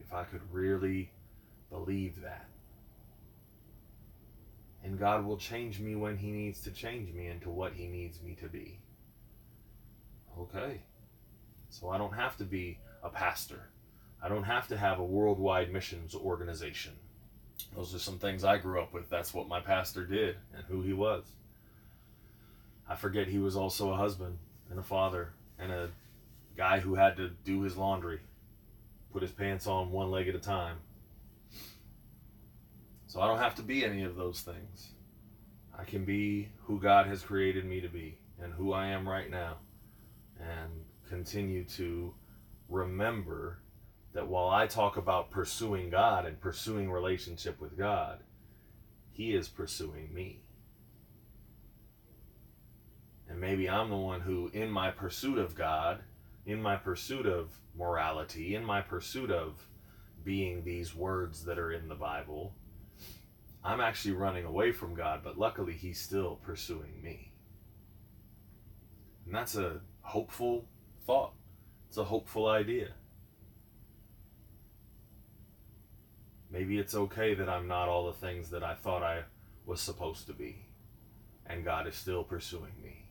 if 0.00 0.12
I 0.12 0.24
could 0.24 0.42
really 0.52 1.10
believe 1.70 2.20
that. 2.22 2.46
And 4.84 4.98
God 4.98 5.24
will 5.24 5.36
change 5.36 5.80
me 5.80 5.94
when 5.94 6.16
He 6.16 6.30
needs 6.30 6.60
to 6.62 6.70
change 6.70 7.12
me 7.14 7.28
into 7.28 7.50
what 7.50 7.72
He 7.72 7.86
needs 7.86 8.20
me 8.22 8.36
to 8.40 8.48
be. 8.48 8.78
Okay. 10.38 10.80
So 11.70 11.88
I 11.88 11.98
don't 11.98 12.14
have 12.14 12.36
to 12.38 12.44
be 12.44 12.78
a 13.02 13.08
pastor. 13.08 13.68
I 14.22 14.28
don't 14.28 14.44
have 14.44 14.68
to 14.68 14.76
have 14.76 14.98
a 14.98 15.04
worldwide 15.04 15.72
missions 15.72 16.14
organization. 16.14 16.92
Those 17.74 17.94
are 17.94 17.98
some 17.98 18.18
things 18.18 18.44
I 18.44 18.58
grew 18.58 18.80
up 18.80 18.92
with. 18.92 19.08
That's 19.08 19.32
what 19.32 19.48
my 19.48 19.60
pastor 19.60 20.04
did 20.04 20.36
and 20.54 20.64
who 20.68 20.82
he 20.82 20.92
was. 20.92 21.24
I 22.92 22.94
forget 22.94 23.26
he 23.26 23.38
was 23.38 23.56
also 23.56 23.90
a 23.90 23.96
husband 23.96 24.36
and 24.68 24.78
a 24.78 24.82
father 24.82 25.32
and 25.58 25.72
a 25.72 25.88
guy 26.58 26.78
who 26.78 26.94
had 26.94 27.16
to 27.16 27.30
do 27.42 27.62
his 27.62 27.74
laundry, 27.74 28.20
put 29.14 29.22
his 29.22 29.30
pants 29.30 29.66
on 29.66 29.90
one 29.90 30.10
leg 30.10 30.28
at 30.28 30.34
a 30.34 30.38
time. 30.38 30.76
So 33.06 33.22
I 33.22 33.26
don't 33.26 33.38
have 33.38 33.54
to 33.54 33.62
be 33.62 33.82
any 33.82 34.04
of 34.04 34.16
those 34.16 34.42
things. 34.42 34.90
I 35.76 35.84
can 35.84 36.04
be 36.04 36.50
who 36.64 36.78
God 36.78 37.06
has 37.06 37.22
created 37.22 37.64
me 37.64 37.80
to 37.80 37.88
be 37.88 38.18
and 38.38 38.52
who 38.52 38.74
I 38.74 38.88
am 38.88 39.08
right 39.08 39.30
now 39.30 39.56
and 40.38 40.84
continue 41.08 41.64
to 41.76 42.12
remember 42.68 43.60
that 44.12 44.28
while 44.28 44.50
I 44.50 44.66
talk 44.66 44.98
about 44.98 45.30
pursuing 45.30 45.88
God 45.88 46.26
and 46.26 46.38
pursuing 46.38 46.90
relationship 46.90 47.58
with 47.58 47.78
God, 47.78 48.18
He 49.12 49.34
is 49.34 49.48
pursuing 49.48 50.12
me. 50.12 50.42
And 53.32 53.40
maybe 53.40 53.66
I'm 53.66 53.88
the 53.88 53.96
one 53.96 54.20
who, 54.20 54.50
in 54.52 54.70
my 54.70 54.90
pursuit 54.90 55.38
of 55.38 55.54
God, 55.54 56.00
in 56.44 56.60
my 56.60 56.76
pursuit 56.76 57.24
of 57.24 57.48
morality, 57.74 58.54
in 58.54 58.62
my 58.62 58.82
pursuit 58.82 59.30
of 59.30 59.66
being 60.22 60.62
these 60.62 60.94
words 60.94 61.42
that 61.46 61.58
are 61.58 61.72
in 61.72 61.88
the 61.88 61.94
Bible, 61.94 62.54
I'm 63.64 63.80
actually 63.80 64.12
running 64.12 64.44
away 64.44 64.70
from 64.70 64.94
God, 64.94 65.22
but 65.24 65.38
luckily 65.38 65.72
He's 65.72 65.98
still 65.98 66.40
pursuing 66.42 67.00
me. 67.02 67.32
And 69.24 69.34
that's 69.34 69.56
a 69.56 69.80
hopeful 70.02 70.66
thought. 71.06 71.32
It's 71.88 71.96
a 71.96 72.04
hopeful 72.04 72.48
idea. 72.48 72.88
Maybe 76.50 76.78
it's 76.78 76.94
okay 76.94 77.32
that 77.32 77.48
I'm 77.48 77.66
not 77.66 77.88
all 77.88 78.08
the 78.08 78.12
things 78.12 78.50
that 78.50 78.62
I 78.62 78.74
thought 78.74 79.02
I 79.02 79.22
was 79.64 79.80
supposed 79.80 80.26
to 80.26 80.34
be, 80.34 80.66
and 81.46 81.64
God 81.64 81.86
is 81.86 81.94
still 81.94 82.24
pursuing 82.24 82.74
me. 82.84 83.01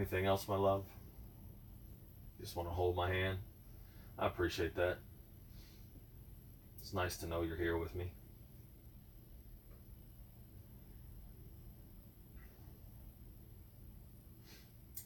Anything 0.00 0.24
else, 0.24 0.48
my 0.48 0.56
love? 0.56 0.86
You 2.38 2.44
Just 2.46 2.56
want 2.56 2.70
to 2.70 2.72
hold 2.72 2.96
my 2.96 3.10
hand? 3.10 3.36
I 4.18 4.28
appreciate 4.28 4.74
that. 4.76 4.96
It's 6.80 6.94
nice 6.94 7.18
to 7.18 7.26
know 7.26 7.42
you're 7.42 7.58
here 7.58 7.76
with 7.76 7.94
me. 7.94 8.10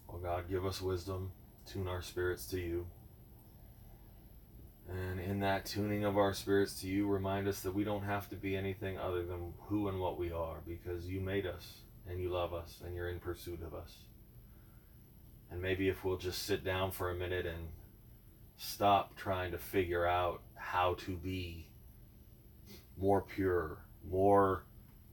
Oh 0.08 0.18
God, 0.18 0.44
give 0.48 0.64
us 0.64 0.80
wisdom, 0.80 1.32
tune 1.66 1.88
our 1.88 2.00
spirits 2.00 2.46
to 2.52 2.60
you. 2.60 2.86
And 4.88 5.18
in 5.18 5.40
that 5.40 5.66
tuning 5.66 6.04
of 6.04 6.16
our 6.16 6.32
spirits 6.32 6.80
to 6.82 6.86
you, 6.86 7.08
remind 7.08 7.48
us 7.48 7.62
that 7.62 7.74
we 7.74 7.82
don't 7.82 8.04
have 8.04 8.28
to 8.28 8.36
be 8.36 8.56
anything 8.56 8.96
other 8.98 9.24
than 9.24 9.54
who 9.66 9.88
and 9.88 9.98
what 9.98 10.20
we 10.20 10.30
are 10.30 10.58
because 10.64 11.08
you 11.08 11.20
made 11.20 11.46
us 11.46 11.78
and 12.08 12.20
you 12.20 12.28
love 12.28 12.54
us 12.54 12.80
and 12.86 12.94
you're 12.94 13.08
in 13.08 13.18
pursuit 13.18 13.60
of 13.66 13.74
us. 13.74 13.96
And 15.54 15.62
maybe 15.62 15.88
if 15.88 16.04
we'll 16.04 16.16
just 16.16 16.42
sit 16.42 16.64
down 16.64 16.90
for 16.90 17.10
a 17.10 17.14
minute 17.14 17.46
and 17.46 17.68
stop 18.56 19.14
trying 19.14 19.52
to 19.52 19.58
figure 19.58 20.04
out 20.04 20.42
how 20.56 20.94
to 20.94 21.12
be 21.12 21.68
more 22.98 23.20
pure, 23.20 23.78
more 24.10 24.64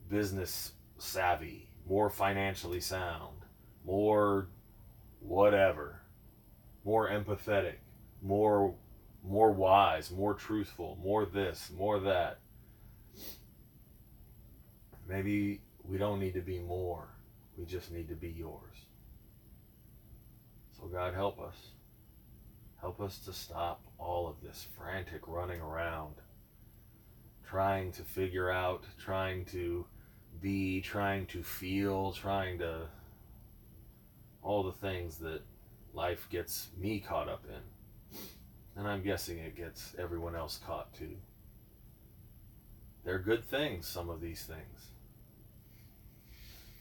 business 0.10 0.72
savvy, 0.98 1.70
more 1.88 2.10
financially 2.10 2.80
sound, 2.80 3.46
more 3.86 4.48
whatever, 5.20 6.02
more 6.84 7.08
empathetic, 7.08 7.76
more 8.24 8.74
more 9.24 9.52
wise, 9.52 10.10
more 10.10 10.34
truthful, 10.34 10.98
more 11.04 11.24
this, 11.24 11.70
more 11.78 12.00
that. 12.00 12.40
Maybe 15.08 15.62
we 15.84 16.00
don't 16.00 16.20
need 16.20 16.34
to 16.34 16.42
be 16.42 16.58
more. 16.58 17.10
We 17.56 17.66
just 17.66 17.92
need 17.92 18.10
to 18.10 18.16
be 18.16 18.30
yours. 18.30 18.88
So 20.82 20.88
God 20.88 21.14
help 21.14 21.40
us. 21.40 21.56
Help 22.80 23.00
us 23.00 23.20
to 23.20 23.34
stop 23.34 23.82
all 24.00 24.28
of 24.28 24.42
this 24.42 24.68
frantic 24.76 25.28
running 25.28 25.62
around, 25.62 26.16
trying 27.48 27.92
to 27.92 28.02
figure 28.02 28.50
out, 28.50 28.84
trying 28.98 29.46
to 29.46 29.86
be, 30.42 30.82
trying 30.82 31.28
to 31.28 31.44
feel, 31.44 32.12
trying 32.14 32.58
to 32.58 32.88
all 34.42 34.64
the 34.64 34.72
things 34.72 35.18
that 35.18 35.42
life 35.94 36.28
gets 36.32 36.70
me 36.76 37.00
caught 37.00 37.30
up 37.30 37.46
in. 37.48 38.20
And 38.76 38.88
I'm 38.88 39.04
guessing 39.04 39.38
it 39.38 39.56
gets 39.56 39.94
everyone 40.00 40.36
else 40.36 40.60
caught 40.66 40.92
too. 40.96 41.16
They're 43.06 43.20
good 43.20 43.46
things, 43.46 43.88
some 43.88 44.10
of 44.10 44.20
these 44.20 44.44
things. 44.44 44.88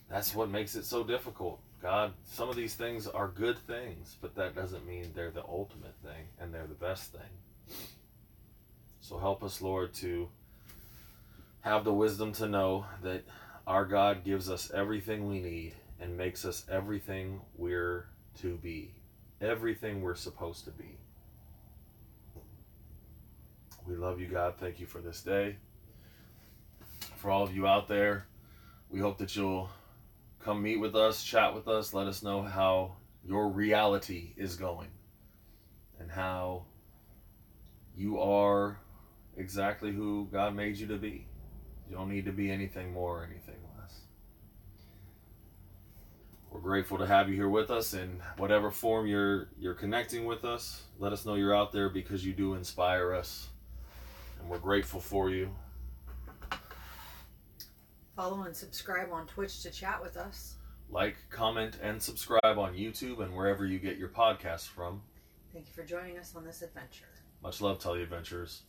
That's 0.09 0.35
what 0.35 0.49
makes 0.49 0.75
it 0.75 0.87
so 0.87 1.05
difficult. 1.05 1.61
God, 1.83 2.13
some 2.25 2.51
of 2.51 2.57
these 2.57 2.75
things 2.75 3.07
are 3.07 3.29
good 3.29 3.59
things, 3.59 4.17
but 4.21 4.35
that 4.35 4.55
doesn't 4.55 4.87
mean 4.87 5.13
they're 5.15 5.31
the 5.31 5.45
ultimate 5.45 5.95
thing 6.03 6.27
and 6.39 6.53
they're 6.53 6.67
the 6.67 6.75
best 6.75 7.13
thing. 7.13 7.79
So 9.01 9.19
help 9.19 9.43
us, 9.43 9.63
Lord, 9.63 9.95
to 9.95 10.29
have 11.63 11.85
the 11.85 11.93
wisdom 11.93 12.33
to 12.35 12.49
know 12.49 12.85
that 13.03 13.25
our 13.67 13.87
God 13.87 14.25
gives 14.25 14.51
us 14.51 14.71
everything 14.73 15.29
we 15.29 15.41
need 15.41 15.75
and 16.01 16.17
makes 16.17 16.45
us 16.45 16.65
everything 16.71 17.41
we're 17.57 18.07
to 18.41 18.57
be, 18.57 18.95
everything 19.41 20.03
we're 20.03 20.15
supposed 20.15 20.65
to 20.67 20.71
be. 20.71 20.99
We 23.87 23.97
love 23.97 24.21
you, 24.21 24.29
God. 24.29 24.55
Thank 24.59 24.81
you 24.81 24.87
for 24.87 25.01
this 25.01 25.23
day. 25.23 25.57
For 27.17 27.31
all 27.31 27.43
of 27.43 27.55
you 27.55 27.67
out 27.67 27.89
there, 27.89 28.27
we 28.91 29.01
hope 29.01 29.19
that 29.19 29.35
you'll 29.35 29.71
come 30.43 30.63
meet 30.63 30.81
with 30.81 30.97
us, 30.97 31.23
chat 31.23 31.55
with 31.55 31.69
us, 31.69 31.93
let 31.93 32.07
us 32.07 32.23
know 32.23 32.43
how 32.43 32.97
your 33.25 33.49
reality 33.49 34.33
is 34.37 34.57
going 34.57 34.89
and 35.99 36.11
how 36.11 36.65
you 37.95 38.19
are 38.19 38.79
exactly 39.37 39.93
who 39.93 40.29
God 40.33 40.55
made 40.55 40.79
you 40.79 40.87
to 40.89 40.97
be. 40.97 41.27
You 41.89 41.97
don't 41.97 42.09
need 42.09 42.25
to 42.25 42.33
be 42.33 42.51
anything 42.51 42.93
more 42.93 43.21
or 43.21 43.25
anything 43.25 43.57
less. 43.79 44.01
We're 46.51 46.61
grateful 46.61 46.99
to 46.99 47.07
have 47.07 47.29
you 47.29 47.35
here 47.35 47.49
with 47.49 47.71
us 47.71 47.95
in 47.95 48.23
whatever 48.37 48.71
form 48.71 49.07
you're 49.07 49.49
you're 49.59 49.75
connecting 49.75 50.25
with 50.25 50.45
us. 50.45 50.85
Let 50.99 51.13
us 51.13 51.27
know 51.27 51.35
you're 51.35 51.55
out 51.55 51.73
there 51.73 51.89
because 51.89 52.25
you 52.25 52.33
do 52.33 52.55
inspire 52.55 53.13
us. 53.13 53.49
And 54.41 54.49
we're 54.49 54.59
grateful 54.59 55.01
for 55.01 55.31
you. 55.31 55.51
Follow 58.21 58.43
and 58.43 58.55
subscribe 58.55 59.11
on 59.13 59.27
Twitch 59.27 59.63
to 59.63 59.71
chat 59.71 59.99
with 60.03 60.19
us. 60.19 60.57
Like, 60.91 61.17
comment, 61.31 61.79
and 61.83 62.03
subscribe 62.03 62.59
on 62.59 62.75
YouTube 62.75 63.23
and 63.23 63.35
wherever 63.35 63.65
you 63.65 63.79
get 63.79 63.97
your 63.97 64.11
podcasts 64.11 64.69
from. 64.69 65.01
Thank 65.55 65.69
you 65.69 65.73
for 65.73 65.85
joining 65.85 66.19
us 66.19 66.35
on 66.37 66.45
this 66.45 66.61
adventure. 66.61 67.07
Much 67.43 67.63
love, 67.63 67.79
Tully 67.79 68.03
Adventurers. 68.03 68.65